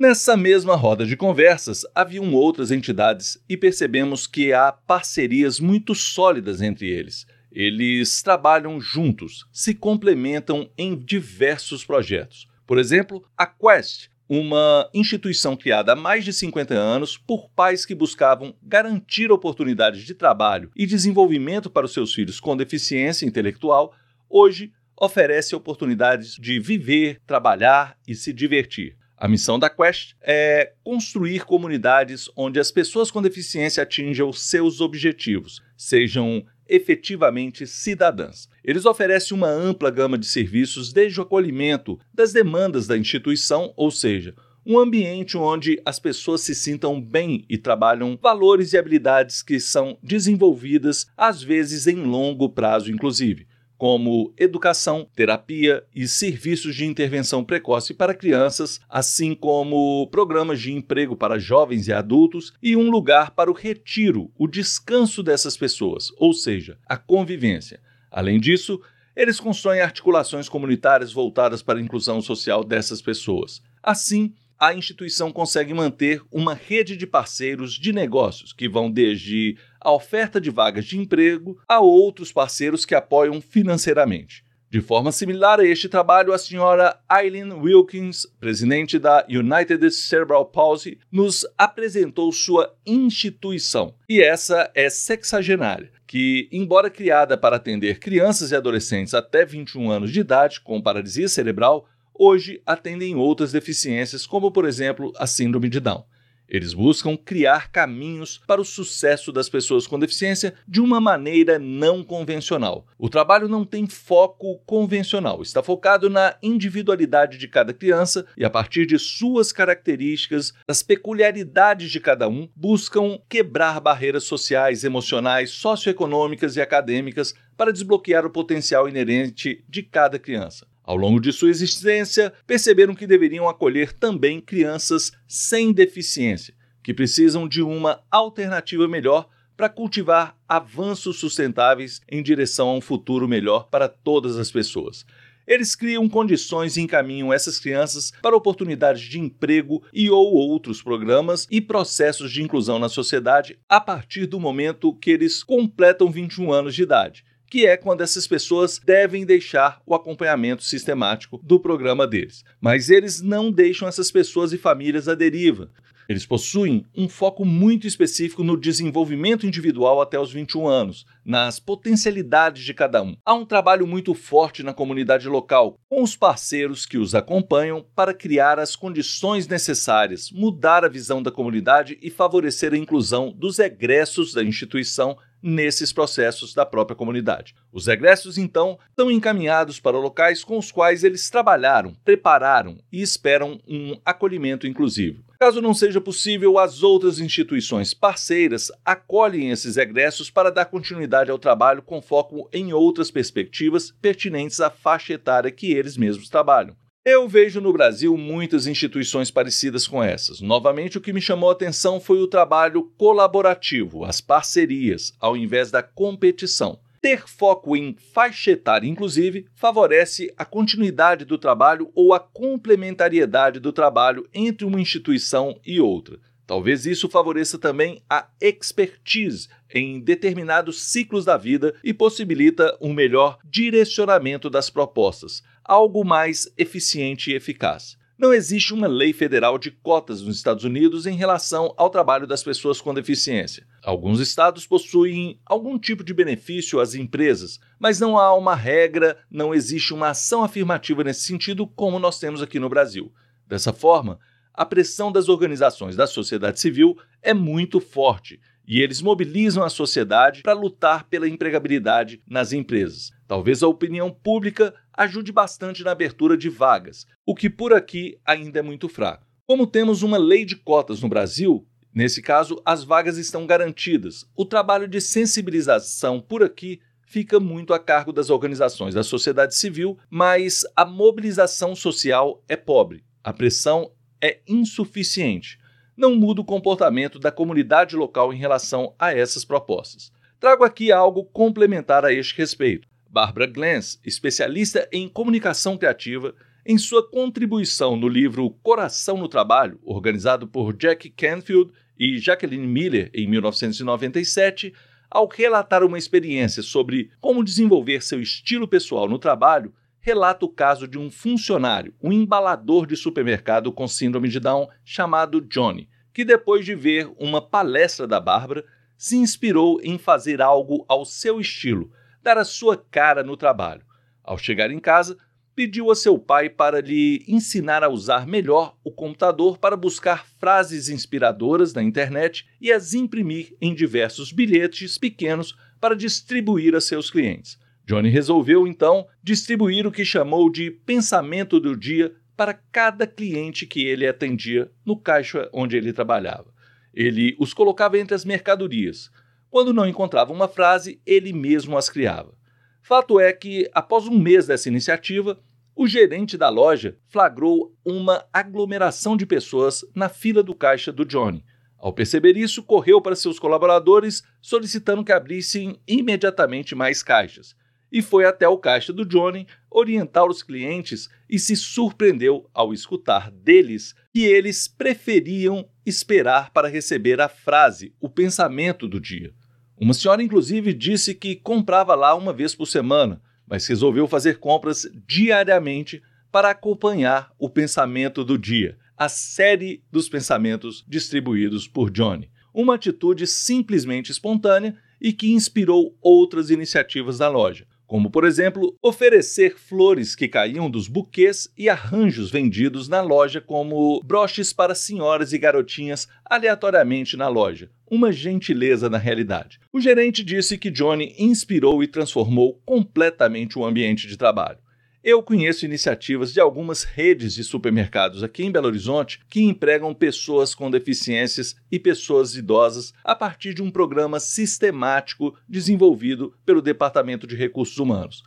Nessa 0.00 0.36
mesma 0.36 0.76
roda 0.76 1.04
de 1.04 1.16
conversas, 1.16 1.84
haviam 1.92 2.32
outras 2.32 2.70
entidades 2.70 3.36
e 3.48 3.56
percebemos 3.56 4.28
que 4.28 4.52
há 4.52 4.70
parcerias 4.70 5.58
muito 5.58 5.92
sólidas 5.92 6.62
entre 6.62 6.88
eles. 6.88 7.26
Eles 7.50 8.22
trabalham 8.22 8.80
juntos, 8.80 9.48
se 9.52 9.74
complementam 9.74 10.70
em 10.78 10.96
diversos 10.96 11.84
projetos. 11.84 12.46
Por 12.64 12.78
exemplo, 12.78 13.24
a 13.36 13.44
Quest, 13.44 14.08
uma 14.28 14.88
instituição 14.94 15.56
criada 15.56 15.94
há 15.94 15.96
mais 15.96 16.24
de 16.24 16.32
50 16.32 16.74
anos 16.74 17.18
por 17.18 17.50
pais 17.50 17.84
que 17.84 17.92
buscavam 17.92 18.54
garantir 18.62 19.32
oportunidades 19.32 20.04
de 20.04 20.14
trabalho 20.14 20.70
e 20.76 20.86
desenvolvimento 20.86 21.68
para 21.68 21.86
os 21.86 21.92
seus 21.92 22.14
filhos 22.14 22.38
com 22.38 22.56
deficiência 22.56 23.26
intelectual, 23.26 23.92
hoje 24.30 24.72
oferece 24.96 25.56
oportunidades 25.56 26.36
de 26.36 26.60
viver, 26.60 27.20
trabalhar 27.26 27.98
e 28.06 28.14
se 28.14 28.32
divertir. 28.32 28.96
A 29.20 29.26
missão 29.26 29.58
da 29.58 29.68
Quest 29.68 30.14
é 30.22 30.74
construir 30.84 31.44
comunidades 31.44 32.30
onde 32.36 32.60
as 32.60 32.70
pessoas 32.70 33.10
com 33.10 33.20
deficiência 33.20 33.82
atinjam 33.82 34.32
seus 34.32 34.80
objetivos, 34.80 35.60
sejam 35.76 36.46
efetivamente 36.68 37.66
cidadãs. 37.66 38.48
Eles 38.62 38.86
oferecem 38.86 39.36
uma 39.36 39.48
ampla 39.48 39.90
gama 39.90 40.16
de 40.16 40.26
serviços, 40.26 40.92
desde 40.92 41.18
o 41.18 41.24
acolhimento 41.24 41.98
das 42.14 42.32
demandas 42.32 42.86
da 42.86 42.96
instituição, 42.96 43.72
ou 43.76 43.90
seja, 43.90 44.36
um 44.64 44.78
ambiente 44.78 45.36
onde 45.36 45.82
as 45.84 45.98
pessoas 45.98 46.42
se 46.42 46.54
sintam 46.54 47.00
bem 47.00 47.44
e 47.48 47.58
trabalham 47.58 48.16
valores 48.22 48.72
e 48.72 48.78
habilidades 48.78 49.42
que 49.42 49.58
são 49.58 49.98
desenvolvidas, 50.00 51.06
às 51.16 51.42
vezes 51.42 51.88
em 51.88 51.96
longo 51.96 52.48
prazo, 52.50 52.92
inclusive 52.92 53.47
como 53.78 54.34
educação, 54.36 55.08
terapia 55.14 55.84
e 55.94 56.08
serviços 56.08 56.74
de 56.74 56.84
intervenção 56.84 57.44
precoce 57.44 57.94
para 57.94 58.12
crianças, 58.12 58.80
assim 58.88 59.36
como 59.36 60.08
programas 60.08 60.60
de 60.60 60.72
emprego 60.72 61.16
para 61.16 61.38
jovens 61.38 61.86
e 61.86 61.92
adultos 61.92 62.52
e 62.60 62.76
um 62.76 62.90
lugar 62.90 63.30
para 63.30 63.50
o 63.50 63.54
retiro, 63.54 64.32
o 64.36 64.48
descanso 64.48 65.22
dessas 65.22 65.56
pessoas, 65.56 66.10
ou 66.18 66.34
seja, 66.34 66.76
a 66.84 66.96
convivência. 66.96 67.80
Além 68.10 68.40
disso, 68.40 68.80
eles 69.14 69.38
constroem 69.38 69.80
articulações 69.80 70.48
comunitárias 70.48 71.12
voltadas 71.12 71.62
para 71.62 71.78
a 71.78 71.82
inclusão 71.82 72.20
social 72.20 72.64
dessas 72.64 73.00
pessoas. 73.00 73.62
Assim, 73.80 74.34
a 74.58 74.74
instituição 74.74 75.30
consegue 75.30 75.72
manter 75.72 76.20
uma 76.32 76.52
rede 76.52 76.96
de 76.96 77.06
parceiros 77.06 77.74
de 77.74 77.92
negócios 77.92 78.52
que 78.52 78.68
vão 78.68 78.90
desde 78.90 79.56
a 79.80 79.92
oferta 79.92 80.40
de 80.40 80.50
vagas 80.50 80.84
de 80.84 80.98
emprego 80.98 81.58
a 81.68 81.80
outros 81.80 82.32
parceiros 82.32 82.84
que 82.84 82.94
apoiam 82.94 83.40
financeiramente. 83.40 84.44
De 84.70 84.82
forma 84.82 85.10
similar 85.10 85.60
a 85.60 85.64
este 85.64 85.88
trabalho, 85.88 86.30
a 86.30 86.36
senhora 86.36 87.00
Eileen 87.10 87.54
Wilkins, 87.54 88.26
presidente 88.38 88.98
da 88.98 89.24
United 89.26 89.90
Cerebral 89.90 90.44
Palsy, 90.44 90.98
nos 91.10 91.46
apresentou 91.56 92.30
sua 92.32 92.74
instituição. 92.84 93.94
E 94.06 94.20
essa 94.20 94.70
é 94.74 94.90
sexagenária, 94.90 95.90
que, 96.06 96.50
embora 96.52 96.90
criada 96.90 97.38
para 97.38 97.56
atender 97.56 97.98
crianças 97.98 98.50
e 98.50 98.56
adolescentes 98.56 99.14
até 99.14 99.42
21 99.42 99.90
anos 99.90 100.12
de 100.12 100.20
idade 100.20 100.60
com 100.60 100.82
paralisia 100.82 101.30
cerebral, 101.30 101.88
hoje 102.12 102.60
atendem 102.66 103.16
outras 103.16 103.52
deficiências, 103.52 104.26
como 104.26 104.50
por 104.50 104.66
exemplo 104.66 105.14
a 105.16 105.26
síndrome 105.26 105.70
de 105.70 105.80
Down. 105.80 106.04
Eles 106.48 106.72
buscam 106.72 107.16
criar 107.16 107.70
caminhos 107.70 108.40
para 108.46 108.60
o 108.60 108.64
sucesso 108.64 109.30
das 109.30 109.48
pessoas 109.48 109.86
com 109.86 109.98
deficiência 109.98 110.54
de 110.66 110.80
uma 110.80 111.00
maneira 111.00 111.58
não 111.58 112.02
convencional. 112.02 112.86
O 112.98 113.10
trabalho 113.10 113.48
não 113.48 113.64
tem 113.64 113.86
foco 113.86 114.58
convencional, 114.64 115.42
está 115.42 115.62
focado 115.62 116.08
na 116.08 116.36
individualidade 116.42 117.36
de 117.36 117.46
cada 117.48 117.74
criança 117.74 118.24
e, 118.36 118.44
a 118.44 118.50
partir 118.50 118.86
de 118.86 118.98
suas 118.98 119.52
características, 119.52 120.54
das 120.66 120.82
peculiaridades 120.82 121.90
de 121.90 122.00
cada 122.00 122.28
um, 122.28 122.48
buscam 122.56 123.18
quebrar 123.28 123.78
barreiras 123.80 124.24
sociais, 124.24 124.84
emocionais, 124.84 125.50
socioeconômicas 125.50 126.56
e 126.56 126.60
acadêmicas 126.60 127.34
para 127.56 127.72
desbloquear 127.72 128.24
o 128.24 128.30
potencial 128.30 128.88
inerente 128.88 129.64
de 129.68 129.82
cada 129.82 130.18
criança. 130.18 130.66
Ao 130.88 130.96
longo 130.96 131.20
de 131.20 131.34
sua 131.34 131.50
existência, 131.50 132.32
perceberam 132.46 132.94
que 132.94 133.06
deveriam 133.06 133.46
acolher 133.46 133.92
também 133.92 134.40
crianças 134.40 135.12
sem 135.26 135.70
deficiência, 135.70 136.54
que 136.82 136.94
precisam 136.94 137.46
de 137.46 137.60
uma 137.60 138.00
alternativa 138.10 138.88
melhor 138.88 139.28
para 139.54 139.68
cultivar 139.68 140.34
avanços 140.48 141.18
sustentáveis 141.18 142.00
em 142.10 142.22
direção 142.22 142.70
a 142.70 142.74
um 142.74 142.80
futuro 142.80 143.28
melhor 143.28 143.68
para 143.68 143.86
todas 143.86 144.38
as 144.38 144.50
pessoas. 144.50 145.04
Eles 145.46 145.76
criam 145.76 146.08
condições 146.08 146.78
e 146.78 146.80
encaminham 146.80 147.34
essas 147.34 147.60
crianças 147.60 148.10
para 148.22 148.34
oportunidades 148.34 149.02
de 149.02 149.20
emprego 149.20 149.84
e 149.92 150.08
ou 150.08 150.32
outros 150.32 150.80
programas 150.80 151.46
e 151.50 151.60
processos 151.60 152.32
de 152.32 152.42
inclusão 152.42 152.78
na 152.78 152.88
sociedade 152.88 153.58
a 153.68 153.78
partir 153.78 154.24
do 154.24 154.40
momento 154.40 154.94
que 154.94 155.10
eles 155.10 155.42
completam 155.42 156.10
21 156.10 156.50
anos 156.50 156.74
de 156.74 156.82
idade 156.82 157.27
que 157.50 157.66
é 157.66 157.76
quando 157.76 158.02
essas 158.02 158.26
pessoas 158.26 158.78
devem 158.78 159.24
deixar 159.24 159.80
o 159.86 159.94
acompanhamento 159.94 160.62
sistemático 160.62 161.40
do 161.42 161.58
programa 161.58 162.06
deles. 162.06 162.44
Mas 162.60 162.90
eles 162.90 163.20
não 163.20 163.50
deixam 163.50 163.88
essas 163.88 164.10
pessoas 164.10 164.52
e 164.52 164.58
famílias 164.58 165.08
à 165.08 165.14
deriva. 165.14 165.70
Eles 166.08 166.24
possuem 166.24 166.86
um 166.96 167.06
foco 167.06 167.44
muito 167.44 167.86
específico 167.86 168.42
no 168.42 168.56
desenvolvimento 168.56 169.46
individual 169.46 170.00
até 170.00 170.18
os 170.18 170.32
21 170.32 170.66
anos, 170.66 171.04
nas 171.22 171.60
potencialidades 171.60 172.64
de 172.64 172.72
cada 172.72 173.02
um. 173.02 173.14
Há 173.26 173.34
um 173.34 173.44
trabalho 173.44 173.86
muito 173.86 174.14
forte 174.14 174.62
na 174.62 174.72
comunidade 174.72 175.28
local, 175.28 175.78
com 175.86 176.02
os 176.02 176.16
parceiros 176.16 176.86
que 176.86 176.96
os 176.96 177.14
acompanham 177.14 177.84
para 177.94 178.14
criar 178.14 178.58
as 178.58 178.74
condições 178.74 179.46
necessárias, 179.46 180.30
mudar 180.32 180.82
a 180.82 180.88
visão 180.88 181.22
da 181.22 181.30
comunidade 181.30 181.98
e 182.00 182.08
favorecer 182.08 182.72
a 182.72 182.78
inclusão 182.78 183.30
dos 183.30 183.58
egressos 183.58 184.32
da 184.32 184.42
instituição 184.42 185.18
nesses 185.42 185.92
processos 185.92 186.54
da 186.54 186.64
própria 186.64 186.96
comunidade. 186.96 187.54
Os 187.70 187.86
egressos, 187.86 188.38
então, 188.38 188.78
estão 188.88 189.10
encaminhados 189.10 189.78
para 189.78 189.98
locais 189.98 190.42
com 190.42 190.56
os 190.56 190.72
quais 190.72 191.04
eles 191.04 191.28
trabalharam, 191.28 191.94
prepararam 192.02 192.78
e 192.90 193.02
esperam 193.02 193.60
um 193.68 194.00
acolhimento 194.06 194.66
inclusivo. 194.66 195.27
Caso 195.40 195.62
não 195.62 195.72
seja 195.72 196.00
possível, 196.00 196.58
as 196.58 196.82
outras 196.82 197.20
instituições 197.20 197.94
parceiras 197.94 198.72
acolhem 198.84 199.50
esses 199.50 199.76
egressos 199.76 200.28
para 200.28 200.50
dar 200.50 200.64
continuidade 200.64 201.30
ao 201.30 201.38
trabalho 201.38 201.80
com 201.80 202.02
foco 202.02 202.48
em 202.52 202.72
outras 202.72 203.08
perspectivas 203.08 203.92
pertinentes 204.02 204.60
à 204.60 204.68
faixa 204.68 205.12
etária 205.12 205.52
que 205.52 205.72
eles 205.72 205.96
mesmos 205.96 206.28
trabalham. 206.28 206.74
Eu 207.04 207.28
vejo 207.28 207.60
no 207.60 207.72
Brasil 207.72 208.16
muitas 208.16 208.66
instituições 208.66 209.30
parecidas 209.30 209.86
com 209.86 210.02
essas. 210.02 210.40
Novamente, 210.40 210.98
o 210.98 211.00
que 211.00 211.12
me 211.12 211.20
chamou 211.20 211.50
a 211.50 211.52
atenção 211.52 212.00
foi 212.00 212.18
o 212.20 212.26
trabalho 212.26 212.92
colaborativo, 212.98 214.04
as 214.04 214.20
parcerias, 214.20 215.14
ao 215.20 215.36
invés 215.36 215.70
da 215.70 215.84
competição. 215.84 216.80
Ter 217.00 217.28
foco 217.28 217.76
em 217.76 217.96
faixa 218.12 218.50
etária, 218.50 218.88
inclusive, 218.88 219.46
favorece 219.54 220.32
a 220.36 220.44
continuidade 220.44 221.24
do 221.24 221.38
trabalho 221.38 221.90
ou 221.94 222.12
a 222.12 222.18
complementariedade 222.18 223.60
do 223.60 223.72
trabalho 223.72 224.28
entre 224.34 224.66
uma 224.66 224.80
instituição 224.80 225.60
e 225.64 225.80
outra. 225.80 226.18
Talvez 226.46 226.86
isso 226.86 227.08
favoreça 227.08 227.58
também 227.58 228.02
a 228.08 228.26
expertise 228.40 229.48
em 229.72 230.00
determinados 230.00 230.80
ciclos 230.80 231.24
da 231.26 231.36
vida 231.36 231.74
e 231.84 231.92
possibilita 231.92 232.76
um 232.80 232.92
melhor 232.92 233.38
direcionamento 233.44 234.48
das 234.48 234.70
propostas, 234.70 235.42
algo 235.62 236.02
mais 236.04 236.50
eficiente 236.56 237.30
e 237.30 237.34
eficaz. 237.34 237.98
Não 238.18 238.34
existe 238.34 238.74
uma 238.74 238.88
lei 238.88 239.12
federal 239.12 239.56
de 239.56 239.70
cotas 239.70 240.22
nos 240.22 240.34
Estados 240.34 240.64
Unidos 240.64 241.06
em 241.06 241.14
relação 241.14 241.72
ao 241.76 241.88
trabalho 241.88 242.26
das 242.26 242.42
pessoas 242.42 242.80
com 242.80 242.92
deficiência. 242.92 243.64
Alguns 243.80 244.18
estados 244.18 244.66
possuem 244.66 245.38
algum 245.46 245.78
tipo 245.78 246.02
de 246.02 246.12
benefício 246.12 246.80
às 246.80 246.96
empresas, 246.96 247.60
mas 247.78 248.00
não 248.00 248.18
há 248.18 248.34
uma 248.34 248.56
regra, 248.56 249.16
não 249.30 249.54
existe 249.54 249.94
uma 249.94 250.08
ação 250.08 250.42
afirmativa 250.42 251.04
nesse 251.04 251.22
sentido 251.22 251.64
como 251.64 252.00
nós 252.00 252.18
temos 252.18 252.42
aqui 252.42 252.58
no 252.58 252.68
Brasil. 252.68 253.12
Dessa 253.46 253.72
forma, 253.72 254.18
a 254.52 254.66
pressão 254.66 255.12
das 255.12 255.28
organizações 255.28 255.94
da 255.94 256.08
sociedade 256.08 256.58
civil 256.58 256.98
é 257.22 257.32
muito 257.32 257.78
forte 257.78 258.40
e 258.66 258.82
eles 258.82 259.00
mobilizam 259.00 259.62
a 259.62 259.70
sociedade 259.70 260.42
para 260.42 260.52
lutar 260.52 261.04
pela 261.04 261.28
empregabilidade 261.28 262.20
nas 262.28 262.52
empresas. 262.52 263.12
Talvez 263.28 263.62
a 263.62 263.68
opinião 263.68 264.10
pública 264.10 264.74
ajude 264.98 265.30
bastante 265.30 265.84
na 265.84 265.92
abertura 265.92 266.36
de 266.36 266.48
vagas, 266.48 267.06
o 267.24 267.32
que 267.32 267.48
por 267.48 267.72
aqui 267.72 268.18
ainda 268.26 268.58
é 268.58 268.62
muito 268.62 268.88
fraco. 268.88 269.24
Como 269.46 269.64
temos 269.64 270.02
uma 270.02 270.18
lei 270.18 270.44
de 270.44 270.56
cotas 270.56 271.00
no 271.00 271.08
Brasil, 271.08 271.64
nesse 271.94 272.20
caso 272.20 272.60
as 272.64 272.82
vagas 272.82 273.16
estão 273.16 273.46
garantidas. 273.46 274.28
O 274.34 274.44
trabalho 274.44 274.88
de 274.88 275.00
sensibilização 275.00 276.20
por 276.20 276.42
aqui 276.42 276.80
fica 277.06 277.38
muito 277.38 277.72
a 277.72 277.78
cargo 277.78 278.12
das 278.12 278.28
organizações 278.28 278.92
da 278.92 279.04
sociedade 279.04 279.54
civil, 279.54 279.96
mas 280.10 280.64
a 280.74 280.84
mobilização 280.84 281.76
social 281.76 282.42
é 282.48 282.56
pobre. 282.56 283.04
A 283.22 283.32
pressão 283.32 283.92
é 284.20 284.40
insuficiente. 284.48 285.60
Não 285.96 286.16
muda 286.16 286.40
o 286.40 286.44
comportamento 286.44 287.20
da 287.20 287.30
comunidade 287.30 287.94
local 287.94 288.32
em 288.32 288.36
relação 288.36 288.94
a 288.98 289.14
essas 289.14 289.44
propostas. 289.44 290.10
Trago 290.40 290.64
aqui 290.64 290.90
algo 290.90 291.24
complementar 291.24 292.04
a 292.04 292.12
este 292.12 292.36
respeito. 292.36 292.88
Barbara 293.10 293.46
Glantz, 293.46 293.98
especialista 294.04 294.88
em 294.92 295.08
comunicação 295.08 295.76
criativa, 295.78 296.34
em 296.64 296.76
sua 296.76 297.08
contribuição 297.08 297.96
no 297.96 298.06
livro 298.06 298.50
Coração 298.62 299.16
no 299.16 299.28
Trabalho, 299.28 299.80
organizado 299.82 300.46
por 300.46 300.76
Jack 300.76 301.08
Canfield 301.10 301.72
e 301.98 302.18
Jacqueline 302.18 302.66
Miller 302.66 303.10
em 303.14 303.26
1997, 303.26 304.74
ao 305.10 305.26
relatar 305.26 305.82
uma 305.82 305.96
experiência 305.96 306.62
sobre 306.62 307.10
como 307.20 307.42
desenvolver 307.42 308.02
seu 308.02 308.20
estilo 308.20 308.68
pessoal 308.68 309.08
no 309.08 309.18
trabalho, 309.18 309.72
relata 309.98 310.44
o 310.44 310.48
caso 310.50 310.86
de 310.86 310.98
um 310.98 311.10
funcionário, 311.10 311.94
um 312.02 312.12
embalador 312.12 312.86
de 312.86 312.96
supermercado 312.96 313.72
com 313.72 313.88
síndrome 313.88 314.28
de 314.28 314.38
Down 314.38 314.68
chamado 314.84 315.40
Johnny, 315.40 315.88
que 316.12 316.24
depois 316.24 316.64
de 316.64 316.74
ver 316.74 317.10
uma 317.18 317.40
palestra 317.40 318.06
da 318.06 318.20
Bárbara, 318.20 318.64
se 318.96 319.16
inspirou 319.16 319.80
em 319.82 319.96
fazer 319.96 320.42
algo 320.42 320.84
ao 320.88 321.04
seu 321.04 321.40
estilo, 321.40 321.90
dar 322.22 322.38
a 322.38 322.44
sua 322.44 322.76
cara 322.76 323.22
no 323.22 323.36
trabalho. 323.36 323.82
Ao 324.22 324.36
chegar 324.36 324.70
em 324.70 324.78
casa, 324.78 325.16
pediu 325.58 325.90
a 325.90 325.96
seu 325.96 326.18
pai 326.18 326.48
para 326.48 326.80
lhe 326.80 327.24
ensinar 327.26 327.82
a 327.82 327.88
usar 327.88 328.26
melhor 328.26 328.76
o 328.84 328.92
computador 328.92 329.58
para 329.58 329.76
buscar 329.76 330.24
frases 330.38 330.88
inspiradoras 330.88 331.74
na 331.74 331.82
internet 331.82 332.46
e 332.60 332.70
as 332.70 332.94
imprimir 332.94 333.56
em 333.60 333.74
diversos 333.74 334.30
bilhetes 334.30 334.96
pequenos 334.96 335.56
para 335.80 335.96
distribuir 335.96 336.76
a 336.76 336.80
seus 336.80 337.10
clientes. 337.10 337.58
Johnny 337.84 338.08
resolveu 338.08 338.68
então 338.68 339.06
distribuir 339.22 339.86
o 339.86 339.90
que 339.90 340.04
chamou 340.04 340.48
de 340.48 340.70
pensamento 340.70 341.58
do 341.58 341.76
dia 341.76 342.14
para 342.36 342.54
cada 342.54 343.04
cliente 343.04 343.66
que 343.66 343.84
ele 343.84 344.06
atendia 344.06 344.70
no 344.86 344.96
caixa 344.96 345.48
onde 345.52 345.76
ele 345.76 345.92
trabalhava. 345.92 346.52
Ele 346.94 347.34
os 347.36 347.52
colocava 347.52 347.98
entre 347.98 348.14
as 348.14 348.24
mercadorias. 348.24 349.10
Quando 349.50 349.72
não 349.72 349.86
encontrava 349.86 350.32
uma 350.32 350.48
frase, 350.48 351.00
ele 351.06 351.32
mesmo 351.32 351.76
as 351.76 351.88
criava. 351.88 352.34
Fato 352.82 353.18
é 353.18 353.32
que, 353.32 353.68
após 353.74 354.06
um 354.06 354.18
mês 354.18 354.46
dessa 354.46 354.68
iniciativa, 354.68 355.38
o 355.74 355.86
gerente 355.86 356.36
da 356.36 356.48
loja 356.48 356.96
flagrou 357.08 357.74
uma 357.84 358.24
aglomeração 358.32 359.16
de 359.16 359.24
pessoas 359.24 359.84
na 359.94 360.08
fila 360.08 360.42
do 360.42 360.54
caixa 360.54 360.92
do 360.92 361.04
Johnny. 361.04 361.44
Ao 361.78 361.92
perceber 361.92 362.36
isso, 362.36 362.62
correu 362.62 363.00
para 363.00 363.14
seus 363.14 363.38
colaboradores 363.38 364.22
solicitando 364.40 365.04
que 365.04 365.12
abrissem 365.12 365.80
imediatamente 365.86 366.74
mais 366.74 367.02
caixas 367.02 367.54
e 367.90 368.02
foi 368.02 368.24
até 368.24 368.46
o 368.48 368.58
caixa 368.58 368.92
do 368.92 369.04
Johnny 369.04 369.46
orientar 369.70 370.26
os 370.26 370.42
clientes 370.42 371.08
e 371.28 371.38
se 371.38 371.56
surpreendeu 371.56 372.48
ao 372.52 372.72
escutar 372.72 373.30
deles 373.30 373.94
que 374.12 374.24
eles 374.24 374.68
preferiam 374.68 375.68
esperar 375.84 376.50
para 376.50 376.68
receber 376.68 377.20
a 377.20 377.28
frase, 377.28 377.94
o 378.00 378.08
pensamento 378.08 378.86
do 378.86 379.00
dia. 379.00 379.32
Uma 379.80 379.94
senhora, 379.94 380.22
inclusive, 380.22 380.74
disse 380.74 381.14
que 381.14 381.36
comprava 381.36 381.94
lá 381.94 382.14
uma 382.14 382.32
vez 382.32 382.54
por 382.54 382.66
semana, 382.66 383.22
mas 383.46 383.66
resolveu 383.66 384.06
fazer 384.06 384.38
compras 384.38 384.90
diariamente 385.06 386.02
para 386.30 386.50
acompanhar 386.50 387.32
o 387.38 387.48
pensamento 387.48 388.24
do 388.24 388.36
dia, 388.36 388.76
a 388.96 389.08
série 389.08 389.82
dos 389.90 390.08
pensamentos 390.08 390.84
distribuídos 390.86 391.66
por 391.68 391.90
Johnny. 391.90 392.30
Uma 392.52 392.74
atitude 392.74 393.26
simplesmente 393.26 394.10
espontânea 394.10 394.76
e 395.00 395.12
que 395.12 395.30
inspirou 395.30 395.96
outras 396.02 396.50
iniciativas 396.50 397.18
da 397.18 397.28
loja, 397.28 397.66
como, 397.88 398.10
por 398.10 398.24
exemplo, 398.26 398.76
oferecer 398.82 399.56
flores 399.56 400.14
que 400.14 400.28
caíam 400.28 400.70
dos 400.70 400.86
buquês 400.86 401.50
e 401.56 401.70
arranjos 401.70 402.30
vendidos 402.30 402.86
na 402.86 403.00
loja, 403.00 403.40
como 403.40 404.02
broches 404.04 404.52
para 404.52 404.74
senhoras 404.74 405.32
e 405.32 405.38
garotinhas 405.38 406.06
aleatoriamente 406.22 407.16
na 407.16 407.28
loja. 407.28 407.70
Uma 407.90 408.12
gentileza 408.12 408.90
na 408.90 408.98
realidade. 408.98 409.58
O 409.72 409.80
gerente 409.80 410.22
disse 410.22 410.58
que 410.58 410.70
Johnny 410.70 411.14
inspirou 411.18 411.82
e 411.82 411.88
transformou 411.88 412.60
completamente 412.66 413.58
o 413.58 413.64
ambiente 413.64 414.06
de 414.06 414.18
trabalho. 414.18 414.58
Eu 415.02 415.22
conheço 415.22 415.64
iniciativas 415.64 416.32
de 416.32 416.40
algumas 416.40 416.82
redes 416.82 417.32
de 417.32 417.44
supermercados 417.44 418.24
aqui 418.24 418.42
em 418.42 418.50
Belo 418.50 418.66
Horizonte 418.66 419.20
que 419.30 419.40
empregam 419.40 419.94
pessoas 419.94 420.56
com 420.56 420.68
deficiências 420.68 421.54
e 421.70 421.78
pessoas 421.78 422.34
idosas 422.34 422.92
a 423.04 423.14
partir 423.14 423.54
de 423.54 423.62
um 423.62 423.70
programa 423.70 424.18
sistemático 424.18 425.36
desenvolvido 425.48 426.34
pelo 426.44 426.60
Departamento 426.60 427.28
de 427.28 427.36
Recursos 427.36 427.78
Humanos. 427.78 428.24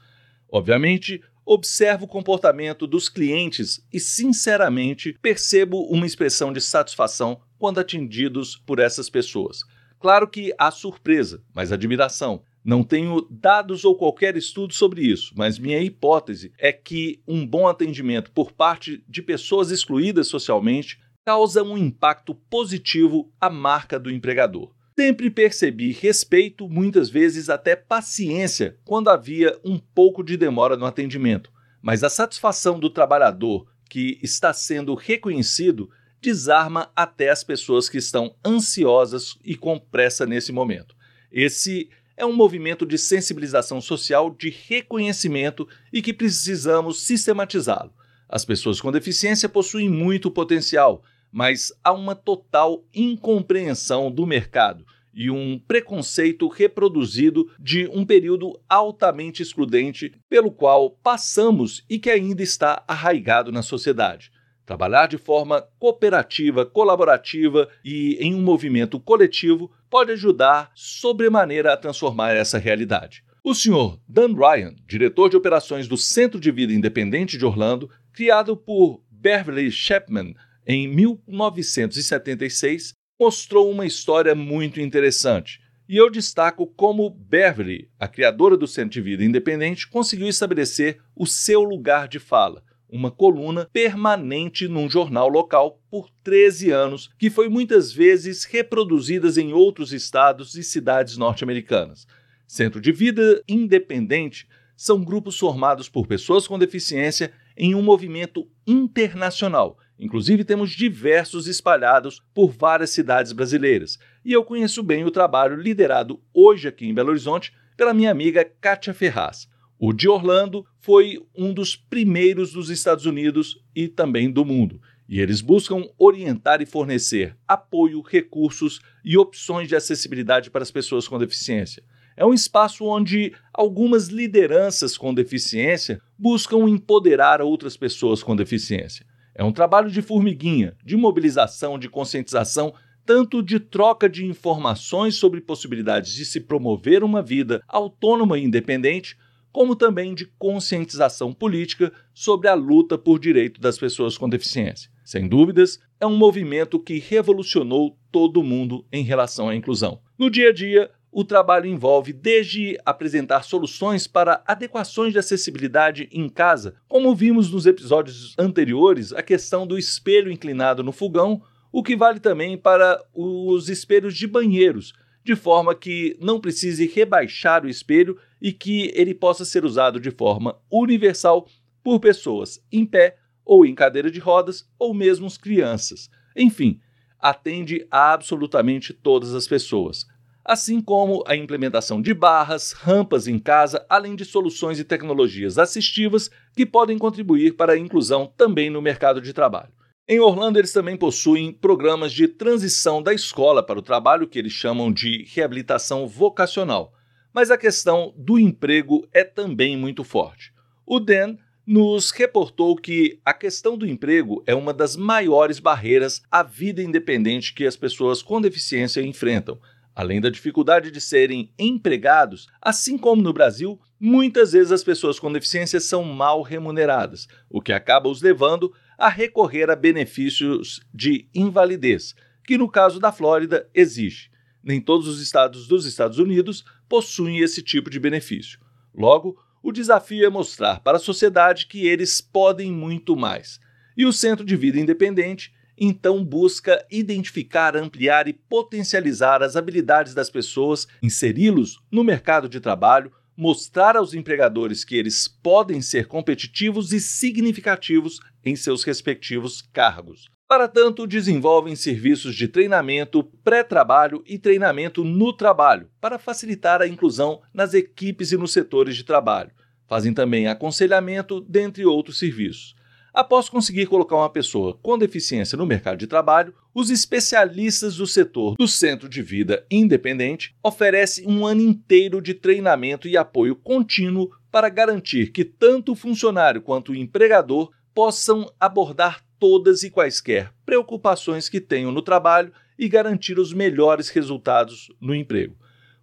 Obviamente, 0.50 1.22
observo 1.46 2.06
o 2.06 2.08
comportamento 2.08 2.88
dos 2.88 3.10
clientes 3.10 3.86
e, 3.92 4.00
sinceramente, 4.00 5.18
percebo 5.22 5.82
uma 5.90 6.06
expressão 6.06 6.54
de 6.54 6.62
satisfação 6.62 7.42
quando 7.60 7.80
atendidos 7.80 8.56
por 8.56 8.80
essas 8.80 9.10
pessoas. 9.10 9.60
Claro 10.00 10.26
que 10.26 10.54
há 10.58 10.72
surpresa, 10.72 11.44
mas 11.54 11.74
admiração. 11.74 12.44
Não 12.64 12.84
tenho 12.84 13.28
dados 13.30 13.84
ou 13.84 13.96
qualquer 13.96 14.38
estudo 14.38 14.74
sobre 14.74 15.02
isso, 15.02 15.34
mas 15.36 15.58
minha 15.58 15.80
hipótese 15.80 16.54
é 16.60 16.72
que 16.72 17.20
um 17.28 17.46
bom 17.46 17.68
atendimento 17.68 18.32
por 18.32 18.52
parte 18.52 19.04
de 19.08 19.22
pessoas 19.22 19.72
excluídas 19.72 20.28
socialmente 20.28 21.00
causa 21.26 21.64
um 21.64 21.78
impacto 21.78 22.36
positivo 22.36 23.32
à 23.40 23.50
marca 23.50 24.00
do 24.00 24.12
empregador. 24.12 24.72
Sempre 25.00 25.32
percebi 25.32 25.92
respeito, 25.92 26.70
muitas 26.70 27.10
vezes 27.10 27.50
até 27.50 27.76
paciência, 27.76 28.78
quando 28.86 29.10
havia 29.10 29.58
um 29.64 29.80
pouco 29.80 30.24
de 30.24 30.38
demora 30.38 30.78
no 30.78 30.86
atendimento, 30.86 31.52
mas 31.82 32.04
a 32.04 32.10
satisfação 32.10 32.80
do 32.80 32.90
trabalhador 32.90 33.66
que 33.90 34.20
está 34.22 34.54
sendo 34.54 34.94
reconhecido 34.94 35.90
desarma 36.22 36.92
até 36.96 37.30
as 37.30 37.44
pessoas 37.44 37.90
que 37.90 37.98
estão 37.98 38.36
ansiosas 38.46 39.36
e 39.44 39.56
com 39.56 39.80
pressa 39.80 40.26
nesse 40.26 40.52
momento. 40.52 40.96
Esse 41.32 41.90
é 42.22 42.26
um 42.26 42.34
movimento 42.34 42.86
de 42.86 43.00
sensibilização 43.00 43.82
social 43.82 44.30
de 44.30 44.50
reconhecimento 44.50 45.68
e 45.92 46.04
que 46.04 46.14
precisamos 46.14 47.02
sistematizá-lo. 47.02 47.92
As 48.30 48.46
pessoas 48.46 48.80
com 48.80 48.92
deficiência 48.92 49.50
possuem 49.50 49.90
muito 49.90 50.30
potencial, 50.30 51.04
mas 51.32 51.74
há 51.84 51.92
uma 51.92 52.14
total 52.14 52.86
incompreensão 52.94 54.12
do 54.12 54.28
mercado 54.28 54.86
e 55.12 55.32
um 55.32 55.58
preconceito 55.58 56.48
reproduzido 56.48 57.50
de 57.60 57.88
um 57.88 58.06
período 58.06 58.58
altamente 58.70 59.42
excludente 59.42 60.14
pelo 60.30 60.52
qual 60.52 60.92
passamos 60.92 61.84
e 61.90 61.98
que 61.98 62.12
ainda 62.12 62.44
está 62.44 62.84
arraigado 62.88 63.52
na 63.52 63.64
sociedade. 63.64 64.32
Trabalhar 64.72 65.08
de 65.08 65.18
forma 65.18 65.68
cooperativa, 65.78 66.66
colaborativa 66.66 67.68
e 67.84 68.16
em 68.22 68.34
um 68.34 68.42
movimento 68.42 69.02
coletivo 69.02 69.70
pode 69.90 70.14
ajudar 70.14 70.72
sobremaneira 70.74 71.74
a 71.74 71.78
transformar 71.78 72.32
essa 72.32 72.58
realidade. 72.58 73.22
O 73.44 73.54
senhor 73.54 74.00
Dan 74.08 74.34
Ryan, 74.34 74.74
diretor 74.88 75.30
de 75.30 75.36
operações 75.36 75.90
do 75.90 75.98
Centro 75.98 76.40
de 76.40 76.50
Vida 76.52 76.72
Independente 76.72 77.38
de 77.38 77.46
Orlando, 77.46 77.90
criado 78.14 78.56
por 78.56 79.04
Beverly 79.12 79.70
Chapman 79.70 80.34
em 80.66 80.88
1976, 80.88 82.94
mostrou 83.20 83.70
uma 83.70 83.86
história 83.86 84.34
muito 84.34 84.80
interessante. 84.80 85.60
E 85.90 85.98
eu 85.98 86.10
destaco 86.10 86.66
como 86.66 87.10
Beverly, 87.10 87.90
a 88.00 88.08
criadora 88.08 88.56
do 88.56 88.68
Centro 88.68 88.92
de 88.92 89.02
Vida 89.02 89.26
Independente, 89.26 89.90
conseguiu 89.90 90.30
estabelecer 90.30 91.02
o 91.14 91.28
seu 91.28 91.62
lugar 91.62 92.08
de 92.08 92.20
fala, 92.20 92.64
uma 92.92 93.10
coluna 93.10 93.70
permanente 93.72 94.68
num 94.68 94.90
jornal 94.90 95.30
local 95.30 95.80
por 95.90 96.10
13 96.24 96.72
anos, 96.72 97.10
que 97.18 97.30
foi 97.30 97.48
muitas 97.48 97.94
vezes 97.94 98.44
reproduzidas 98.44 99.38
em 99.38 99.54
outros 99.54 99.94
estados 99.94 100.56
e 100.56 100.64
cidades 100.64 101.16
norte-americanas. 101.16 102.06
Centro 102.46 102.82
de 102.82 102.92
Vida 102.92 103.42
Independente 103.48 104.46
são 104.76 105.04
grupos 105.04 105.40
formados 105.40 105.88
por 105.88 106.06
pessoas 106.06 106.48
com 106.48 106.60
deficiência 106.60 107.32
em 107.56 107.74
um 107.74 107.82
movimento 107.82 108.46
internacional. 108.68 109.78
Inclusive, 109.98 110.44
temos 110.44 110.72
diversos 110.72 111.48
espalhados 111.48 112.22
por 112.34 112.52
várias 112.52 112.90
cidades 112.90 113.32
brasileiras. 113.32 114.00
E 114.26 114.34
eu 114.34 114.44
conheço 114.44 114.82
bem 114.82 115.06
o 115.06 115.12
trabalho 115.12 115.56
liderado 115.56 116.20
hoje 116.34 116.68
aqui 116.68 116.88
em 116.88 116.94
Belo 116.94 117.12
Horizonte 117.12 117.54
pela 117.78 117.94
minha 117.94 118.12
amiga 118.12 118.44
Kátia 118.60 118.94
Ferraz. 118.94 119.48
O 119.84 119.94
de 119.94 120.08
Orlando 120.08 120.64
foi 120.80 121.18
um 121.36 121.52
dos 121.52 121.76
primeiros 121.76 122.54
dos 122.54 122.70
Estados 122.70 123.08
Unidos 123.08 123.60
e 123.76 123.88
também 123.88 124.30
do 124.30 124.46
mundo, 124.46 124.80
e 125.10 125.20
eles 125.20 125.42
buscam 125.42 125.90
orientar 125.98 126.62
e 126.62 126.68
fornecer 126.68 127.36
apoio, 127.48 128.00
recursos 128.02 128.80
e 129.04 129.18
opções 129.18 129.68
de 129.68 129.76
acessibilidade 129.76 130.52
para 130.52 130.62
as 130.62 130.70
pessoas 130.70 131.08
com 131.08 131.18
deficiência. 131.18 131.82
É 132.16 132.24
um 132.24 132.32
espaço 132.32 132.86
onde 132.86 133.34
algumas 133.52 134.10
lideranças 134.10 134.96
com 134.96 135.12
deficiência 135.16 136.00
buscam 136.16 136.70
empoderar 136.70 137.42
outras 137.42 137.76
pessoas 137.76 138.22
com 138.22 138.36
deficiência. 138.36 139.04
É 139.34 139.44
um 139.44 139.52
trabalho 139.52 139.90
de 139.90 140.04
formiguinha, 140.04 140.78
de 140.86 140.96
mobilização, 140.96 141.80
de 141.80 141.90
conscientização, 141.90 142.72
tanto 143.04 143.42
de 143.42 143.60
troca 143.60 144.08
de 144.08 144.28
informações 144.28 145.16
sobre 145.16 145.42
possibilidades 145.42 146.14
de 146.14 146.24
se 146.24 146.40
promover 146.40 147.04
uma 147.04 147.24
vida 147.24 147.64
autônoma 147.68 148.38
e 148.38 148.44
independente, 148.44 149.18
como 149.52 149.76
também 149.76 150.14
de 150.14 150.26
conscientização 150.38 151.34
política 151.34 151.92
sobre 152.14 152.48
a 152.48 152.54
luta 152.54 152.98
por 152.98 153.20
direito 153.20 153.60
das 153.60 153.78
pessoas 153.78 154.18
com 154.18 154.30
deficiência. 154.30 154.90
Sem 155.04 155.28
dúvidas, 155.28 155.80
é 156.00 156.08
um 156.08 156.16
movimento 156.16 156.80
que 156.80 157.00
revolucionou 157.00 157.98
todo 158.12 158.44
mundo 158.44 158.86
em 158.92 159.04
relação 159.04 159.50
à 159.50 159.56
inclusão. 159.56 160.00
No 160.18 160.30
dia 160.30 160.50
a 160.50 160.54
dia, 160.54 160.90
o 161.12 161.26
trabalho 161.26 161.66
envolve 161.66 162.14
desde 162.14 162.80
apresentar 162.86 163.44
soluções 163.44 164.08
para 164.08 164.42
adequações 164.48 165.12
de 165.12 165.20
acessibilidade 165.20 166.08
em 166.12 166.30
casa, 166.30 166.76
como 166.88 167.14
vimos 167.14 167.52
nos 167.52 167.66
episódios 167.66 168.34
anteriores, 168.38 169.12
a 169.12 169.22
questão 169.22 169.68
do 169.68 169.78
espelho 169.78 170.32
inclinado 170.32 170.82
no 170.82 170.94
fogão, 170.94 171.42
o 171.72 171.84
que 171.84 171.96
vale 171.96 172.20
também 172.20 172.58
para 172.58 173.02
os 173.14 173.68
espelhos 173.68 174.16
de 174.16 174.26
banheiros, 174.26 174.94
de 175.24 175.36
forma 175.36 175.76
que 175.76 176.18
não 176.22 176.40
precise 176.40 176.88
rebaixar 176.88 177.66
o 177.66 177.70
espelho 177.70 178.18
e 178.42 178.52
que 178.52 178.92
ele 178.96 179.14
possa 179.14 179.46
ser 179.46 179.64
usado 179.64 180.00
de 180.00 180.10
forma 180.12 180.58
universal 180.72 181.48
por 181.84 182.00
pessoas 182.00 182.60
em 182.72 182.86
pé 182.86 183.18
ou 183.46 183.66
em 183.66 183.76
cadeira 183.76 184.10
de 184.10 184.20
rodas 184.20 184.68
ou 184.80 184.94
mesmo 184.94 185.28
crianças. 185.40 186.10
Enfim, 186.36 186.80
atende 187.20 187.86
a 187.92 188.14
absolutamente 188.14 188.94
todas 188.94 189.36
as 189.36 189.48
pessoas. 189.48 190.06
Assim 190.44 190.82
como 190.82 191.24
a 191.28 191.36
implementação 191.36 192.02
de 192.02 192.16
barras, 192.16 192.72
rampas 192.72 193.28
em 193.28 193.38
casa, 193.38 193.86
além 193.88 194.16
de 194.16 194.26
soluções 194.26 194.80
e 194.80 194.84
tecnologias 194.84 195.60
assistivas 195.60 196.32
que 196.56 196.66
podem 196.66 196.98
contribuir 196.98 197.56
para 197.56 197.74
a 197.74 197.78
inclusão 197.78 198.32
também 198.36 198.70
no 198.70 198.82
mercado 198.82 199.22
de 199.22 199.34
trabalho. 199.34 199.72
Em 200.08 200.20
Orlando, 200.20 200.58
eles 200.58 200.74
também 200.74 200.98
possuem 200.98 201.54
programas 201.54 202.12
de 202.12 202.28
transição 202.28 203.04
da 203.04 203.14
escola 203.14 203.62
para 203.64 203.78
o 203.78 203.84
trabalho, 203.84 204.28
que 204.28 204.40
eles 204.40 204.52
chamam 204.52 204.92
de 204.92 205.26
reabilitação 205.32 206.08
vocacional. 206.08 206.92
Mas 207.34 207.50
a 207.50 207.58
questão 207.58 208.14
do 208.18 208.38
emprego 208.38 209.08
é 209.14 209.24
também 209.24 209.78
muito 209.78 210.04
forte. 210.04 210.54
O 210.86 211.00
Dan 211.00 211.38
nos 211.66 212.12
reportou 212.12 212.76
que 212.76 213.20
a 213.24 213.34
questão 213.34 213.78
do 213.78 213.86
emprego 213.86 214.44
é 214.46 214.54
uma 214.54 214.74
das 214.74 214.96
maiores 214.96 215.60
barreiras 215.60 216.22
à 216.30 216.44
vida 216.44 216.82
independente 216.82 217.54
que 217.54 217.66
as 217.66 217.78
pessoas 217.78 218.22
com 218.22 218.42
deficiência 218.42 219.02
enfrentam. 219.02 219.60
Além 219.94 220.20
da 220.20 220.30
dificuldade 220.30 220.90
de 220.90 221.00
serem 221.00 221.54
empregados, 221.60 222.48
assim 222.62 222.98
como 222.98 223.22
no 223.22 223.34
Brasil, 223.34 223.80
muitas 224.00 224.54
vezes 224.54 224.72
as 224.72 224.84
pessoas 224.84 225.20
com 225.20 225.32
deficiência 225.32 225.80
são 225.80 226.04
mal 226.04 226.42
remuneradas, 226.42 227.28
o 227.50 227.62
que 227.62 227.74
acaba 227.74 228.10
os 228.10 228.22
levando 228.22 228.74
a 228.98 229.10
recorrer 229.10 229.70
a 229.70 229.76
benefícios 229.76 230.82
de 230.94 231.28
invalidez, 231.36 232.16
que 232.44 232.58
no 232.58 232.70
caso 232.70 233.00
da 233.00 233.12
Flórida 233.12 233.70
existe. 233.74 234.31
Nem 234.64 234.80
todos 234.80 235.08
os 235.08 235.22
estados 235.22 235.68
dos 235.68 235.86
Estados 235.86 236.18
Unidos 236.18 236.64
possuem 236.88 237.40
esse 237.40 237.62
tipo 237.62 237.90
de 237.90 238.00
benefício. 238.00 238.60
Logo, 238.94 239.38
o 239.64 239.72
desafio 239.72 240.26
é 240.26 240.30
mostrar 240.30 240.80
para 240.80 240.98
a 240.98 241.00
sociedade 241.00 241.68
que 241.68 241.88
eles 241.88 242.20
podem 242.20 242.72
muito 242.72 243.16
mais. 243.16 243.60
E 243.96 244.06
o 244.06 244.14
Centro 244.14 244.46
de 244.46 244.56
Vida 244.56 244.80
Independente 244.80 245.54
então 245.78 246.24
busca 246.24 246.86
identificar, 246.92 247.76
ampliar 247.76 248.28
e 248.28 248.34
potencializar 248.34 249.42
as 249.42 249.56
habilidades 249.56 250.14
das 250.14 250.30
pessoas, 250.30 250.88
inseri-los 251.02 251.80
no 251.92 252.04
mercado 252.04 252.48
de 252.48 252.60
trabalho, 252.60 253.12
mostrar 253.36 253.96
aos 253.96 254.14
empregadores 254.14 254.84
que 254.84 254.96
eles 254.96 255.28
podem 255.28 255.82
ser 255.82 256.06
competitivos 256.08 256.94
e 256.94 257.00
significativos 257.00 258.20
em 258.46 258.56
seus 258.56 258.84
respectivos 258.84 259.64
cargos. 259.74 260.30
Para 260.52 260.68
tanto, 260.68 261.08
desenvolvem 261.08 261.78
serviços 261.78 262.36
de 262.36 262.46
treinamento, 262.46 263.24
pré-trabalho 263.24 264.22
e 264.28 264.38
treinamento 264.38 265.02
no 265.02 265.32
trabalho, 265.32 265.88
para 266.02 266.20
facilitar 266.20 266.82
a 266.82 266.88
inclusão 266.90 267.42
nas 267.54 267.74
equipes 267.74 268.34
e 268.34 268.38
nos 268.38 268.52
setores 268.52 268.98
de 268.98 269.06
trabalho. 269.06 269.52
Fazem 269.88 270.14
também 270.14 270.50
aconselhamento, 270.50 271.40
dentre 271.40 271.86
outros 271.86 272.20
serviços. 272.20 272.76
Após 273.14 273.48
conseguir 273.48 273.86
colocar 273.86 274.18
uma 274.18 274.30
pessoa 274.30 274.78
com 274.82 274.98
deficiência 274.98 275.58
no 275.58 275.66
mercado 275.66 275.98
de 275.98 276.06
trabalho, 276.06 276.54
os 276.76 276.90
especialistas 276.90 277.96
do 277.96 278.06
setor 278.06 278.56
do 278.58 278.68
Centro 278.68 279.08
de 279.08 279.22
Vida 279.22 279.66
Independente 279.72 280.54
oferecem 280.62 281.26
um 281.30 281.46
ano 281.46 281.62
inteiro 281.62 282.22
de 282.22 282.34
treinamento 282.34 283.08
e 283.08 283.16
apoio 283.16 283.56
contínuo 283.56 284.30
para 284.52 284.68
garantir 284.68 285.32
que 285.32 285.46
tanto 285.46 285.94
o 285.94 285.96
funcionário 285.96 286.62
quanto 286.62 286.92
o 286.92 286.96
empregador 286.96 287.72
possam 287.94 288.52
abordar 288.60 289.24
todas 289.40 289.84
e 289.84 289.90
quaisquer 289.90 290.54
preocupações 290.66 291.50
que 291.50 291.60
tenham 291.60 291.92
no 291.92 292.02
trabalho 292.02 292.52
e 292.78 292.88
garantir 292.88 293.40
os 293.40 293.54
melhores 293.54 294.10
resultados 294.10 294.92
no 295.00 295.16
emprego. 295.16 295.56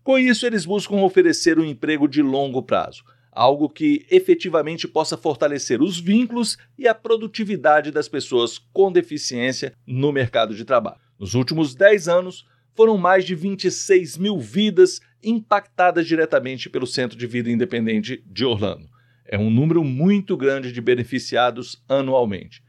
Com 0.03 0.19
isso, 0.19 0.47
eles 0.47 0.65
buscam 0.65 0.97
oferecer 0.97 1.59
um 1.59 1.65
emprego 1.65 2.09
de 2.09 2.23
longo 2.23 2.63
prazo 2.63 3.05
algo 3.39 3.69
que 3.69 4.05
efetivamente 4.11 4.89
possa 4.89 5.17
fortalecer 5.17 5.81
os 5.81 6.01
vínculos 6.01 6.59
e 6.77 6.89
a 6.89 6.95
produtividade 6.95 7.93
das 7.93 8.09
pessoas 8.09 8.59
com 8.73 8.91
deficiência 8.91 9.73
no 9.87 10.11
mercado 10.11 10.57
de 10.57 10.65
trabalho. 10.65 10.99
Nos 11.17 11.35
últimos 11.35 11.73
10 11.73 12.09
anos, 12.09 12.45
foram 12.75 12.99
mais 12.99 13.25
de 13.25 13.37
26 13.37 14.19
mil 14.19 14.41
vidas 14.41 15.01
impactadas 15.23 16.05
diretamente 16.05 16.69
pelo 16.69 16.87
Centro 16.87 17.17
de 17.17 17.29
Vida 17.29 17.49
Independente 17.49 18.23
de 18.27 18.45
Orlando. 18.45 18.89
É 19.31 19.39
um 19.39 19.51
número 19.51 19.85
muito 19.85 20.37
grande 20.37 20.73
de 20.73 20.81
beneficiados 20.81 21.85
anualmente. 21.87 22.63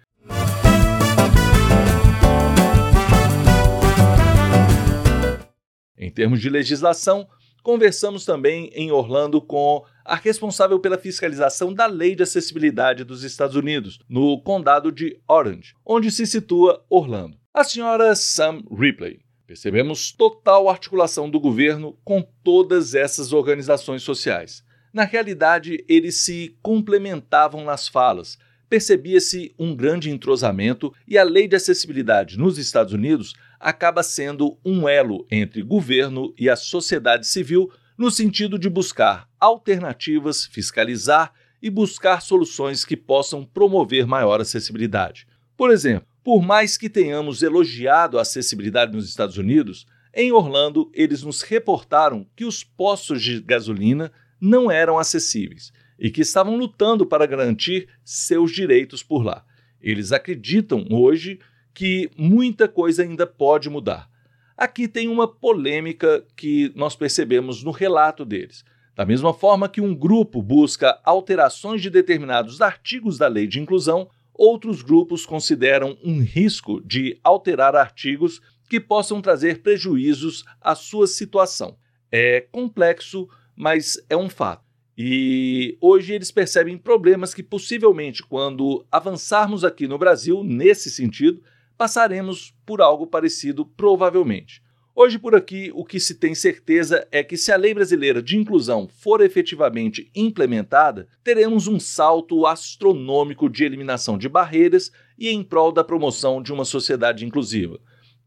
Em 5.97 6.11
termos 6.11 6.41
de 6.41 6.49
legislação, 6.49 7.27
Conversamos 7.61 8.23
também 8.23 8.71
em 8.73 8.91
Orlando 8.91 9.41
com 9.41 9.83
a 10.05 10.15
responsável 10.15 10.79
pela 10.79 10.97
fiscalização 10.97 11.73
da 11.73 11.85
Lei 11.85 12.15
de 12.15 12.23
Acessibilidade 12.23 13.03
dos 13.03 13.23
Estados 13.23 13.55
Unidos, 13.55 13.99
no 14.07 14.41
condado 14.41 14.91
de 14.91 15.19
Orange, 15.27 15.73
onde 15.85 16.09
se 16.09 16.25
situa 16.25 16.83
Orlando. 16.89 17.37
A 17.53 17.63
senhora 17.63 18.15
Sam 18.15 18.63
Ripley. 18.71 19.19
Percebemos 19.45 20.11
total 20.11 20.69
articulação 20.69 21.29
do 21.29 21.39
governo 21.39 21.97
com 22.03 22.21
todas 22.43 22.95
essas 22.95 23.33
organizações 23.33 24.03
sociais. 24.03 24.63
Na 24.93 25.03
realidade, 25.03 25.83
eles 25.87 26.15
se 26.15 26.55
complementavam 26.61 27.63
nas 27.63 27.87
falas. 27.87 28.37
Percebia-se 28.69 29.53
um 29.57 29.75
grande 29.75 30.09
entrosamento 30.09 30.93
e 31.07 31.17
a 31.17 31.23
lei 31.23 31.47
de 31.47 31.55
acessibilidade 31.55 32.37
nos 32.37 32.57
Estados 32.57 32.93
Unidos 32.93 33.33
acaba 33.59 34.03
sendo 34.03 34.57
um 34.63 34.87
elo 34.87 35.25
entre 35.29 35.61
governo 35.61 36.33
e 36.37 36.49
a 36.49 36.55
sociedade 36.55 37.27
civil 37.27 37.71
no 37.97 38.09
sentido 38.09 38.57
de 38.57 38.69
buscar 38.69 39.27
alternativas, 39.39 40.45
fiscalizar 40.45 41.33
e 41.61 41.69
buscar 41.69 42.21
soluções 42.21 42.85
que 42.85 42.95
possam 42.95 43.43
promover 43.43 44.07
maior 44.07 44.39
acessibilidade. 44.39 45.27
Por 45.57 45.71
exemplo, 45.71 46.07
por 46.23 46.41
mais 46.41 46.77
que 46.77 46.89
tenhamos 46.89 47.43
elogiado 47.43 48.17
a 48.17 48.21
acessibilidade 48.21 48.93
nos 48.93 49.09
Estados 49.09 49.37
Unidos, 49.37 49.85
em 50.13 50.31
Orlando 50.31 50.89
eles 50.93 51.23
nos 51.23 51.41
reportaram 51.41 52.25
que 52.35 52.45
os 52.45 52.63
postos 52.63 53.21
de 53.21 53.41
gasolina 53.41 54.11
não 54.39 54.69
eram 54.69 54.97
acessíveis 54.97 55.71
e 55.97 56.09
que 56.09 56.21
estavam 56.21 56.55
lutando 56.55 57.05
para 57.05 57.25
garantir 57.25 57.89
seus 58.03 58.51
direitos 58.51 59.03
por 59.03 59.23
lá. 59.23 59.43
Eles 59.81 60.11
acreditam 60.11 60.85
hoje 60.89 61.39
que 61.73 62.09
muita 62.17 62.67
coisa 62.67 63.03
ainda 63.03 63.27
pode 63.27 63.69
mudar. 63.69 64.09
Aqui 64.57 64.87
tem 64.87 65.07
uma 65.07 65.27
polêmica 65.27 66.25
que 66.35 66.71
nós 66.75 66.95
percebemos 66.95 67.63
no 67.63 67.71
relato 67.71 68.25
deles. 68.25 68.63
Da 68.95 69.05
mesma 69.05 69.33
forma 69.33 69.69
que 69.69 69.79
um 69.79 69.95
grupo 69.95 70.41
busca 70.41 70.99
alterações 71.05 71.81
de 71.81 71.89
determinados 71.89 72.59
artigos 72.59 73.17
da 73.17 73.27
lei 73.27 73.47
de 73.47 73.59
inclusão, 73.59 74.09
outros 74.33 74.81
grupos 74.81 75.25
consideram 75.25 75.97
um 76.03 76.21
risco 76.21 76.81
de 76.81 77.17
alterar 77.23 77.75
artigos 77.75 78.41
que 78.69 78.79
possam 78.79 79.21
trazer 79.21 79.61
prejuízos 79.61 80.43
à 80.59 80.75
sua 80.75 81.07
situação. 81.07 81.77
É 82.11 82.41
complexo, 82.51 83.29
mas 83.59 84.01
é 84.09 84.15
um 84.15 84.29
fato. 84.29 84.63
E 84.97 85.77
hoje 85.81 86.13
eles 86.13 86.31
percebem 86.31 86.77
problemas 86.77 87.33
que 87.33 87.43
possivelmente, 87.43 88.23
quando 88.23 88.85
avançarmos 88.89 89.65
aqui 89.65 89.85
no 89.85 89.97
Brasil 89.97 90.45
nesse 90.45 90.89
sentido, 90.89 91.43
passaremos 91.77 92.55
por 92.65 92.81
algo 92.81 93.05
parecido 93.05 93.65
provavelmente. 93.65 94.63
Hoje 94.95 95.19
por 95.19 95.35
aqui, 95.35 95.71
o 95.73 95.83
que 95.83 95.99
se 95.99 96.15
tem 96.15 96.33
certeza 96.33 97.05
é 97.11 97.21
que 97.21 97.35
se 97.35 97.51
a 97.51 97.57
lei 97.57 97.73
brasileira 97.73 98.23
de 98.23 98.37
inclusão 98.37 98.87
for 98.87 99.19
efetivamente 99.19 100.09
implementada, 100.15 101.09
teremos 101.21 101.67
um 101.67 101.79
salto 101.79 102.45
astronômico 102.45 103.49
de 103.49 103.65
eliminação 103.65 104.17
de 104.17 104.29
barreiras 104.29 104.89
e 105.17 105.29
em 105.29 105.43
prol 105.43 105.73
da 105.73 105.83
promoção 105.83 106.41
de 106.41 106.53
uma 106.53 106.63
sociedade 106.63 107.25
inclusiva. 107.25 107.77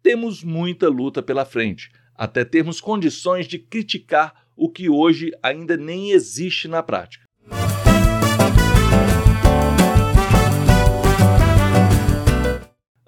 Temos 0.03 0.45
muita 0.45 0.89
luta 0.91 1.23
pela 1.23 1.47
frente, 1.47 1.91
até 2.15 2.45
termos 2.45 2.81
condições 2.81 3.47
de 3.49 3.59
criticar 3.59 4.42
o 4.57 4.69
que 4.69 4.89
hoje 4.89 5.31
ainda 5.43 5.77
nem 5.77 6.11
existe 6.11 6.69
na 6.69 6.83
prática. 6.83 7.25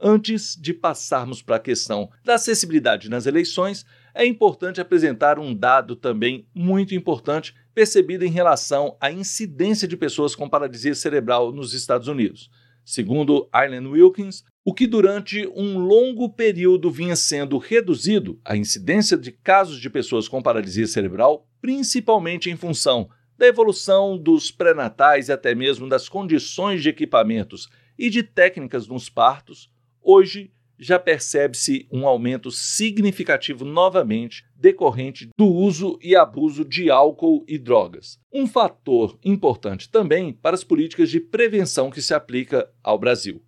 Antes 0.07 0.55
de 0.55 0.75
passarmos 0.75 1.41
para 1.41 1.57
a 1.57 1.61
questão 1.61 2.11
da 2.23 2.35
acessibilidade 2.35 3.09
nas 3.09 3.25
eleições, 3.25 3.87
é 4.15 4.27
importante 4.27 4.79
apresentar 4.79 5.39
um 5.39 5.55
dado 5.55 5.97
também 5.97 6.47
muito 6.55 6.95
importante 6.95 7.55
percebido 7.75 8.23
em 8.23 8.31
relação 8.31 8.97
à 9.01 9.11
incidência 9.11 9.89
de 9.89 9.97
pessoas 9.97 10.37
com 10.37 10.49
paralisia 10.49 10.95
cerebral 10.95 11.51
nos 11.53 11.73
Estados 11.73 12.07
Unidos. 12.07 12.51
Segundo 12.85 13.49
Aileen 13.53 13.87
Wilkins, 13.87 14.45
o 14.65 14.75
que 14.75 14.87
durante 14.87 15.47
um 15.55 15.79
longo 15.79 16.29
período 16.29 16.91
vinha 16.91 17.17
sendo 17.17 17.59
reduzido, 17.59 18.39
a 18.45 18.57
incidência 18.57 19.17
de 19.17 19.33
casos 19.33 19.81
de 19.81 19.89
pessoas 19.89 20.29
com 20.29 20.43
paralisia 20.43 20.87
cerebral, 20.87 21.49
principalmente 21.61 22.51
em 22.51 22.57
função 22.57 23.09
da 23.39 23.47
evolução 23.47 24.17
dos 24.17 24.51
pré-natais 24.51 25.29
e 25.29 25.33
até 25.33 25.55
mesmo 25.55 25.89
das 25.89 26.09
condições 26.09 26.83
de 26.83 26.89
equipamentos 26.89 27.69
e 27.99 28.11
de 28.11 28.23
técnicas 28.23 28.87
nos 28.87 29.09
partos, 29.09 29.73
Hoje 30.07 30.53
já 30.79 30.99
percebe-se 30.99 31.87
um 31.91 32.07
aumento 32.07 32.51
significativo 32.51 33.65
novamente 33.65 34.45
decorrente 34.57 35.29
do 35.37 35.47
uso 35.47 35.99
e 36.03 36.17
abuso 36.17 36.65
de 36.65 36.91
álcool 36.91 37.45
e 37.47 37.59
drogas. 37.59 38.19
Um 38.33 38.47
fator 38.47 39.19
importante 39.25 39.91
também 39.91 40.33
para 40.33 40.55
as 40.55 40.65
políticas 40.65 41.11
de 41.11 41.21
prevenção 41.21 41.91
que 41.91 42.03
se 42.03 42.15
aplica 42.15 42.69
ao 42.83 42.99
Brasil. 42.99 43.43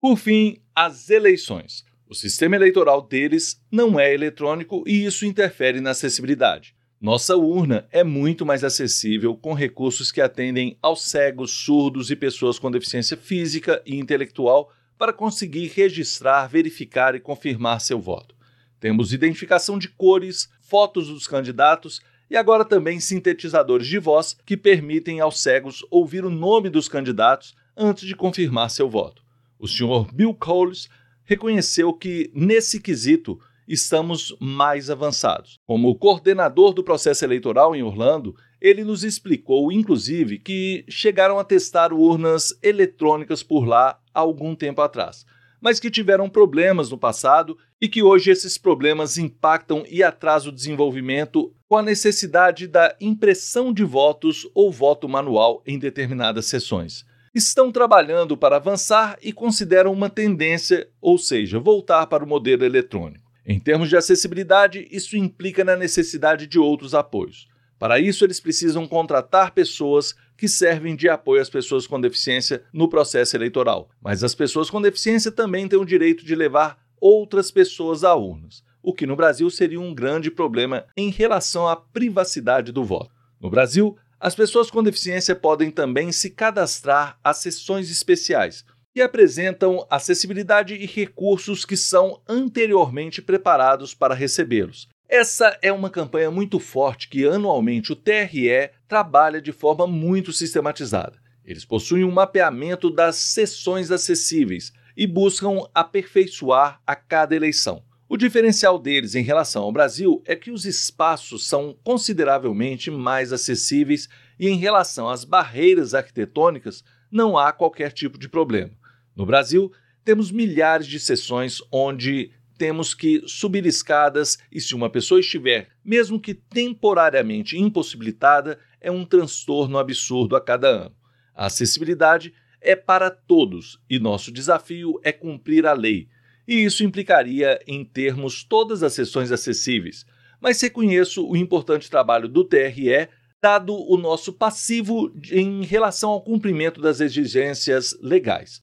Por 0.00 0.16
fim, 0.16 0.56
as 0.74 1.10
eleições. 1.10 1.84
O 2.08 2.14
sistema 2.14 2.56
eleitoral 2.56 3.00
deles 3.02 3.62
não 3.70 4.00
é 4.00 4.12
eletrônico 4.12 4.82
e 4.86 5.04
isso 5.04 5.24
interfere 5.24 5.80
na 5.80 5.90
acessibilidade. 5.90 6.74
Nossa 7.00 7.34
urna 7.34 7.88
é 7.90 8.04
muito 8.04 8.44
mais 8.44 8.62
acessível 8.62 9.34
com 9.34 9.54
recursos 9.54 10.12
que 10.12 10.20
atendem 10.20 10.76
aos 10.82 11.02
cegos, 11.02 11.50
surdos 11.50 12.10
e 12.10 12.16
pessoas 12.16 12.58
com 12.58 12.70
deficiência 12.70 13.16
física 13.16 13.82
e 13.86 13.98
intelectual 13.98 14.70
para 14.98 15.10
conseguir 15.10 15.68
registrar, 15.68 16.46
verificar 16.46 17.14
e 17.14 17.20
confirmar 17.20 17.80
seu 17.80 17.98
voto. 17.98 18.34
Temos 18.78 19.14
identificação 19.14 19.78
de 19.78 19.88
cores, 19.88 20.50
fotos 20.60 21.08
dos 21.08 21.26
candidatos 21.26 22.02
e 22.28 22.36
agora 22.36 22.66
também 22.66 23.00
sintetizadores 23.00 23.86
de 23.86 23.98
voz 23.98 24.36
que 24.44 24.54
permitem 24.54 25.20
aos 25.20 25.40
cegos 25.40 25.82
ouvir 25.90 26.22
o 26.22 26.30
nome 26.30 26.68
dos 26.68 26.86
candidatos 26.86 27.54
antes 27.74 28.06
de 28.06 28.14
confirmar 28.14 28.68
seu 28.68 28.90
voto. 28.90 29.22
O 29.58 29.66
senhor 29.66 30.12
Bill 30.12 30.34
Coles 30.34 30.90
reconheceu 31.24 31.94
que, 31.94 32.30
nesse 32.34 32.78
quesito, 32.78 33.40
estamos 33.70 34.36
mais 34.40 34.90
avançados. 34.90 35.60
Como 35.64 35.94
coordenador 35.94 36.74
do 36.74 36.82
processo 36.82 37.24
eleitoral 37.24 37.74
em 37.76 37.84
Orlando, 37.84 38.34
ele 38.60 38.82
nos 38.82 39.04
explicou, 39.04 39.70
inclusive, 39.70 40.40
que 40.40 40.84
chegaram 40.88 41.38
a 41.38 41.44
testar 41.44 41.92
urnas 41.92 42.52
eletrônicas 42.64 43.44
por 43.44 43.64
lá 43.64 43.96
há 44.12 44.20
algum 44.20 44.56
tempo 44.56 44.82
atrás, 44.82 45.24
mas 45.60 45.78
que 45.78 45.88
tiveram 45.88 46.28
problemas 46.28 46.90
no 46.90 46.98
passado 46.98 47.56
e 47.80 47.88
que 47.88 48.02
hoje 48.02 48.32
esses 48.32 48.58
problemas 48.58 49.16
impactam 49.16 49.84
e 49.88 50.02
atrasam 50.02 50.50
o 50.50 50.54
desenvolvimento 50.54 51.54
com 51.68 51.76
a 51.76 51.82
necessidade 51.82 52.66
da 52.66 52.96
impressão 53.00 53.72
de 53.72 53.84
votos 53.84 54.50
ou 54.52 54.72
voto 54.72 55.08
manual 55.08 55.62
em 55.64 55.78
determinadas 55.78 56.46
sessões. 56.46 57.06
Estão 57.32 57.70
trabalhando 57.70 58.36
para 58.36 58.56
avançar 58.56 59.16
e 59.22 59.32
consideram 59.32 59.92
uma 59.92 60.10
tendência, 60.10 60.88
ou 61.00 61.16
seja, 61.16 61.60
voltar 61.60 62.08
para 62.08 62.24
o 62.24 62.26
modelo 62.26 62.64
eletrônico. 62.64 63.29
Em 63.50 63.58
termos 63.58 63.88
de 63.88 63.96
acessibilidade, 63.96 64.86
isso 64.92 65.16
implica 65.16 65.64
na 65.64 65.74
necessidade 65.74 66.46
de 66.46 66.56
outros 66.56 66.94
apoios. 66.94 67.48
Para 67.80 67.98
isso, 67.98 68.24
eles 68.24 68.38
precisam 68.38 68.86
contratar 68.86 69.50
pessoas 69.50 70.14
que 70.36 70.46
servem 70.46 70.94
de 70.94 71.08
apoio 71.08 71.42
às 71.42 71.50
pessoas 71.50 71.84
com 71.84 72.00
deficiência 72.00 72.62
no 72.72 72.88
processo 72.88 73.36
eleitoral. 73.36 73.90
Mas 74.00 74.22
as 74.22 74.36
pessoas 74.36 74.70
com 74.70 74.80
deficiência 74.80 75.32
também 75.32 75.66
têm 75.66 75.80
o 75.80 75.84
direito 75.84 76.24
de 76.24 76.36
levar 76.36 76.78
outras 77.00 77.50
pessoas 77.50 78.04
a 78.04 78.14
urnas, 78.14 78.62
o 78.84 78.94
que 78.94 79.04
no 79.04 79.16
Brasil 79.16 79.50
seria 79.50 79.80
um 79.80 79.92
grande 79.92 80.30
problema 80.30 80.86
em 80.96 81.10
relação 81.10 81.66
à 81.66 81.74
privacidade 81.74 82.70
do 82.70 82.84
voto. 82.84 83.10
No 83.40 83.50
Brasil, 83.50 83.98
as 84.20 84.32
pessoas 84.32 84.70
com 84.70 84.80
deficiência 84.80 85.34
podem 85.34 85.72
também 85.72 86.12
se 86.12 86.30
cadastrar 86.30 87.18
a 87.24 87.34
sessões 87.34 87.90
especiais, 87.90 88.64
que 88.92 89.00
apresentam 89.00 89.86
acessibilidade 89.88 90.74
e 90.74 90.86
recursos 90.86 91.64
que 91.64 91.76
são 91.76 92.20
anteriormente 92.28 93.22
preparados 93.22 93.94
para 93.94 94.14
recebê-los. 94.14 94.88
Essa 95.08 95.58
é 95.62 95.72
uma 95.72 95.90
campanha 95.90 96.30
muito 96.30 96.58
forte 96.58 97.08
que 97.08 97.24
anualmente 97.24 97.92
o 97.92 97.96
TRE 97.96 98.70
trabalha 98.88 99.40
de 99.40 99.52
forma 99.52 99.86
muito 99.86 100.32
sistematizada. 100.32 101.18
Eles 101.44 101.64
possuem 101.64 102.04
um 102.04 102.10
mapeamento 102.10 102.90
das 102.90 103.16
sessões 103.16 103.90
acessíveis 103.90 104.72
e 104.96 105.06
buscam 105.06 105.66
aperfeiçoar 105.74 106.80
a 106.86 106.94
cada 106.94 107.34
eleição. 107.34 107.82
O 108.08 108.16
diferencial 108.16 108.78
deles 108.78 109.14
em 109.14 109.22
relação 109.22 109.62
ao 109.62 109.72
Brasil 109.72 110.22
é 110.26 110.34
que 110.34 110.50
os 110.50 110.64
espaços 110.64 111.46
são 111.46 111.76
consideravelmente 111.84 112.90
mais 112.90 113.32
acessíveis 113.32 114.08
e, 114.38 114.48
em 114.48 114.56
relação 114.56 115.08
às 115.08 115.24
barreiras 115.24 115.94
arquitetônicas, 115.94 116.84
não 117.10 117.38
há 117.38 117.52
qualquer 117.52 117.92
tipo 117.92 118.18
de 118.18 118.28
problema. 118.28 118.79
No 119.14 119.26
Brasil, 119.26 119.72
temos 120.04 120.30
milhares 120.30 120.86
de 120.86 120.98
sessões 120.98 121.60
onde 121.70 122.32
temos 122.56 122.92
que 122.92 123.22
subir 123.26 123.64
escadas 123.64 124.38
e, 124.52 124.60
se 124.60 124.74
uma 124.74 124.90
pessoa 124.90 125.20
estiver, 125.20 125.68
mesmo 125.84 126.20
que 126.20 126.34
temporariamente 126.34 127.58
impossibilitada, 127.58 128.58
é 128.80 128.90
um 128.90 129.04
transtorno 129.04 129.78
absurdo 129.78 130.36
a 130.36 130.40
cada 130.40 130.68
ano. 130.68 130.94
A 131.34 131.46
acessibilidade 131.46 132.34
é 132.60 132.76
para 132.76 133.10
todos 133.10 133.80
e 133.88 133.98
nosso 133.98 134.30
desafio 134.30 135.00
é 135.02 135.10
cumprir 135.10 135.66
a 135.66 135.72
lei. 135.72 136.08
E 136.46 136.64
isso 136.64 136.84
implicaria 136.84 137.58
em 137.66 137.84
termos 137.84 138.44
todas 138.44 138.82
as 138.82 138.92
sessões 138.92 139.32
acessíveis. 139.32 140.04
Mas 140.40 140.60
reconheço 140.60 141.26
o 141.26 141.36
importante 141.36 141.90
trabalho 141.90 142.28
do 142.28 142.44
TRE, 142.44 143.08
dado 143.40 143.74
o 143.74 143.96
nosso 143.96 144.32
passivo 144.32 145.10
em 145.30 145.62
relação 145.62 146.10
ao 146.10 146.22
cumprimento 146.22 146.80
das 146.80 147.00
exigências 147.00 147.96
legais. 148.02 148.60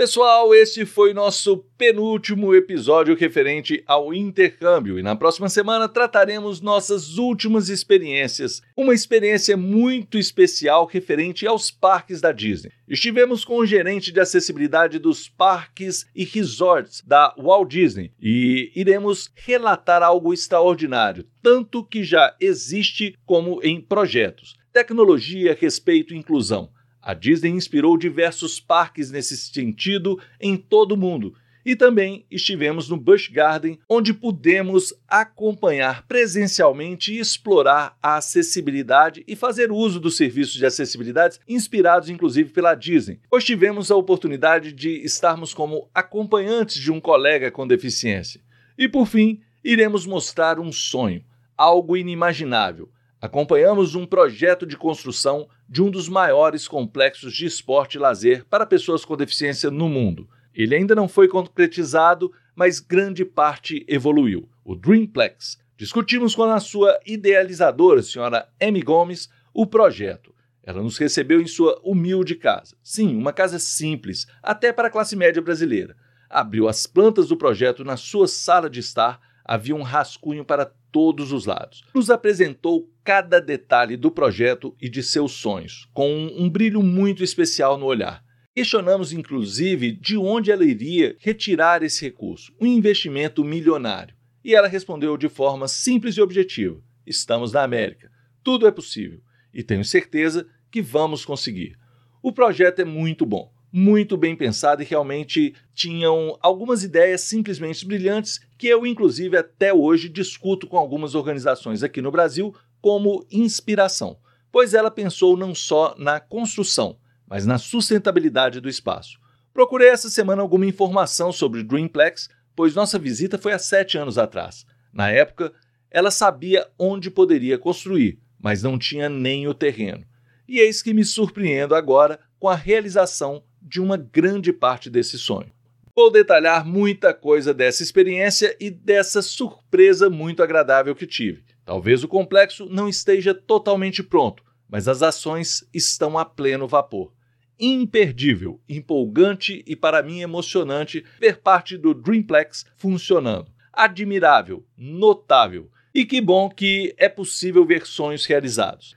Pessoal, 0.00 0.54
este 0.54 0.86
foi 0.86 1.12
nosso 1.12 1.58
penúltimo 1.76 2.54
episódio 2.54 3.14
referente 3.14 3.84
ao 3.86 4.14
intercâmbio 4.14 4.98
e 4.98 5.02
na 5.02 5.14
próxima 5.14 5.46
semana 5.50 5.90
trataremos 5.90 6.62
nossas 6.62 7.18
últimas 7.18 7.68
experiências. 7.68 8.62
Uma 8.74 8.94
experiência 8.94 9.58
muito 9.58 10.16
especial 10.16 10.86
referente 10.86 11.46
aos 11.46 11.70
parques 11.70 12.18
da 12.18 12.32
Disney. 12.32 12.72
Estivemos 12.88 13.44
com 13.44 13.58
o 13.58 13.66
gerente 13.66 14.10
de 14.10 14.18
acessibilidade 14.18 14.98
dos 14.98 15.28
parques 15.28 16.06
e 16.16 16.24
resorts 16.24 17.02
da 17.06 17.34
Walt 17.36 17.68
Disney 17.68 18.10
e 18.18 18.72
iremos 18.74 19.30
relatar 19.34 20.02
algo 20.02 20.32
extraordinário, 20.32 21.26
tanto 21.42 21.84
que 21.84 22.02
já 22.02 22.34
existe 22.40 23.14
como 23.26 23.60
em 23.62 23.78
projetos. 23.82 24.56
Tecnologia, 24.72 25.54
respeito 25.60 26.14
e 26.14 26.16
inclusão. 26.16 26.70
A 27.02 27.14
Disney 27.14 27.50
inspirou 27.50 27.96
diversos 27.96 28.60
parques 28.60 29.10
nesse 29.10 29.36
sentido 29.36 30.20
em 30.40 30.56
todo 30.56 30.92
o 30.92 30.96
mundo. 30.96 31.34
E 31.64 31.76
também 31.76 32.24
estivemos 32.30 32.88
no 32.88 32.96
Busch 32.96 33.28
Garden, 33.28 33.78
onde 33.88 34.14
pudemos 34.14 34.94
acompanhar 35.06 36.06
presencialmente 36.06 37.12
e 37.12 37.18
explorar 37.18 37.96
a 38.02 38.16
acessibilidade 38.16 39.22
e 39.26 39.36
fazer 39.36 39.70
uso 39.70 40.00
dos 40.00 40.16
serviços 40.16 40.54
de 40.54 40.64
acessibilidade 40.64 41.38
inspirados 41.46 42.08
inclusive 42.08 42.50
pela 42.50 42.74
Disney. 42.74 43.20
Hoje 43.30 43.46
tivemos 43.46 43.90
a 43.90 43.96
oportunidade 43.96 44.72
de 44.72 45.04
estarmos 45.04 45.52
como 45.52 45.88
acompanhantes 45.94 46.80
de 46.80 46.90
um 46.90 47.00
colega 47.00 47.50
com 47.50 47.66
deficiência. 47.66 48.40
E 48.78 48.88
por 48.88 49.06
fim, 49.06 49.40
iremos 49.62 50.06
mostrar 50.06 50.58
um 50.58 50.72
sonho, 50.72 51.22
algo 51.56 51.94
inimaginável 51.94 52.88
acompanhamos 53.20 53.94
um 53.94 54.06
projeto 54.06 54.66
de 54.66 54.76
construção 54.76 55.46
de 55.70 55.80
um 55.80 55.88
dos 55.88 56.08
maiores 56.08 56.66
complexos 56.66 57.32
de 57.32 57.46
esporte 57.46 57.94
e 57.94 58.00
lazer 58.00 58.44
para 58.46 58.66
pessoas 58.66 59.04
com 59.04 59.16
deficiência 59.16 59.70
no 59.70 59.88
mundo. 59.88 60.28
Ele 60.52 60.74
ainda 60.74 60.96
não 60.96 61.06
foi 61.06 61.28
concretizado, 61.28 62.32
mas 62.56 62.80
grande 62.80 63.24
parte 63.24 63.84
evoluiu. 63.86 64.48
O 64.64 64.74
Dreamplex. 64.74 65.60
Discutimos 65.76 66.34
com 66.34 66.42
a 66.42 66.58
sua 66.58 66.98
idealizadora, 67.06 68.02
senhora 68.02 68.48
Amy 68.60 68.82
Gomes, 68.82 69.30
o 69.54 69.64
projeto. 69.64 70.34
Ela 70.62 70.82
nos 70.82 70.98
recebeu 70.98 71.40
em 71.40 71.46
sua 71.46 71.80
humilde 71.84 72.34
casa. 72.34 72.76
Sim, 72.82 73.16
uma 73.16 73.32
casa 73.32 73.60
simples, 73.60 74.26
até 74.42 74.72
para 74.72 74.88
a 74.88 74.90
classe 74.90 75.14
média 75.14 75.40
brasileira. 75.40 75.96
Abriu 76.28 76.68
as 76.68 76.84
plantas 76.84 77.28
do 77.28 77.36
projeto 77.36 77.84
na 77.84 77.96
sua 77.96 78.26
sala 78.26 78.68
de 78.68 78.80
estar, 78.80 79.20
havia 79.50 79.74
um 79.74 79.82
rascunho 79.82 80.44
para 80.44 80.64
todos 80.64 81.32
os 81.32 81.44
lados. 81.44 81.82
Nos 81.92 82.08
apresentou 82.08 82.88
cada 83.02 83.40
detalhe 83.40 83.96
do 83.96 84.08
projeto 84.08 84.76
e 84.80 84.88
de 84.88 85.02
seus 85.02 85.32
sonhos, 85.32 85.88
com 85.92 86.08
um, 86.38 86.48
brilho 86.48 86.80
muito 86.80 87.24
especial 87.24 87.76
no 87.76 87.86
olhar. 87.86 88.24
Questionamos, 88.54 89.12
inclusive, 89.12 89.90
de 89.90 90.16
onde 90.16 90.52
ela 90.52 90.64
iria 90.64 91.16
retirar 91.18 91.82
esse 91.82 92.04
recurso, 92.04 92.54
um 92.60 92.66
investimento 92.66 93.42
milionário. 93.44 94.14
E 94.44 94.54
ela 94.54 94.68
respondeu 94.68 95.16
de 95.16 95.28
forma 95.28 95.66
simples 95.66 96.16
e 96.16 96.22
objetiva: 96.22 96.80
Estamos 97.04 97.50
na 97.50 97.64
América. 97.64 98.08
Tudo 98.44 98.68
é 98.68 98.70
possível 98.70 99.20
e 99.52 99.64
tenho 99.64 99.84
certeza 99.84 100.46
que 100.70 100.80
vamos 100.80 101.24
conseguir. 101.24 101.76
O 102.22 102.32
projeto 102.32 102.82
é 102.82 102.84
muito 102.84 103.26
bom 103.26 103.52
muito 103.72 104.16
bem 104.16 104.34
pensado 104.34 104.82
e 104.82 104.84
realmente 104.84 105.54
tinham 105.74 106.36
algumas 106.40 106.82
ideias 106.82 107.20
simplesmente 107.20 107.86
brilhantes 107.86 108.40
que 108.58 108.66
eu, 108.66 108.84
inclusive, 108.84 109.36
até 109.36 109.72
hoje 109.72 110.08
discuto 110.08 110.66
com 110.66 110.76
algumas 110.76 111.14
organizações 111.14 111.82
aqui 111.82 112.02
no 112.02 112.10
Brasil 112.10 112.54
como 112.80 113.24
inspiração, 113.30 114.18
pois 114.50 114.74
ela 114.74 114.90
pensou 114.90 115.36
não 115.36 115.54
só 115.54 115.94
na 115.98 116.18
construção, 116.18 116.98
mas 117.28 117.46
na 117.46 117.58
sustentabilidade 117.58 118.60
do 118.60 118.68
espaço. 118.68 119.18
Procurei 119.52 119.88
essa 119.88 120.10
semana 120.10 120.42
alguma 120.42 120.66
informação 120.66 121.30
sobre 121.30 121.62
Dreamplex, 121.62 122.28
pois 122.56 122.74
nossa 122.74 122.98
visita 122.98 123.38
foi 123.38 123.52
há 123.52 123.58
sete 123.58 123.96
anos 123.98 124.18
atrás. 124.18 124.66
Na 124.92 125.10
época, 125.10 125.52
ela 125.90 126.10
sabia 126.10 126.66
onde 126.78 127.10
poderia 127.10 127.58
construir, 127.58 128.18
mas 128.38 128.62
não 128.62 128.78
tinha 128.78 129.08
nem 129.08 129.46
o 129.46 129.54
terreno. 129.54 130.04
E 130.48 130.58
eis 130.58 130.82
que 130.82 130.94
me 130.94 131.04
surpreendo 131.04 131.74
agora 131.74 132.18
com 132.38 132.48
a 132.48 132.56
realização 132.56 133.44
de 133.60 133.80
uma 133.80 133.96
grande 133.96 134.52
parte 134.52 134.88
desse 134.88 135.18
sonho. 135.18 135.52
Vou 135.94 136.10
detalhar 136.10 136.64
muita 136.64 137.12
coisa 137.12 137.52
dessa 137.52 137.82
experiência 137.82 138.56
e 138.60 138.70
dessa 138.70 139.20
surpresa 139.20 140.08
muito 140.08 140.42
agradável 140.42 140.94
que 140.94 141.06
tive. 141.06 141.42
Talvez 141.64 142.02
o 142.02 142.08
complexo 142.08 142.66
não 142.66 142.88
esteja 142.88 143.34
totalmente 143.34 144.02
pronto, 144.02 144.42
mas 144.68 144.88
as 144.88 145.02
ações 145.02 145.68
estão 145.74 146.18
a 146.18 146.24
pleno 146.24 146.66
vapor. 146.66 147.12
Imperdível, 147.58 148.60
empolgante 148.68 149.62
e 149.66 149.76
para 149.76 150.02
mim 150.02 150.20
emocionante 150.20 151.04
ver 151.20 151.38
parte 151.38 151.76
do 151.76 151.92
Dreamplex 151.92 152.64
funcionando. 152.76 153.52
Admirável, 153.72 154.64
notável. 154.76 155.70
E 155.94 156.06
que 156.06 156.20
bom 156.20 156.48
que 156.48 156.94
é 156.96 157.08
possível 157.08 157.66
ver 157.66 157.84
sonhos 157.84 158.24
realizados. 158.24 158.96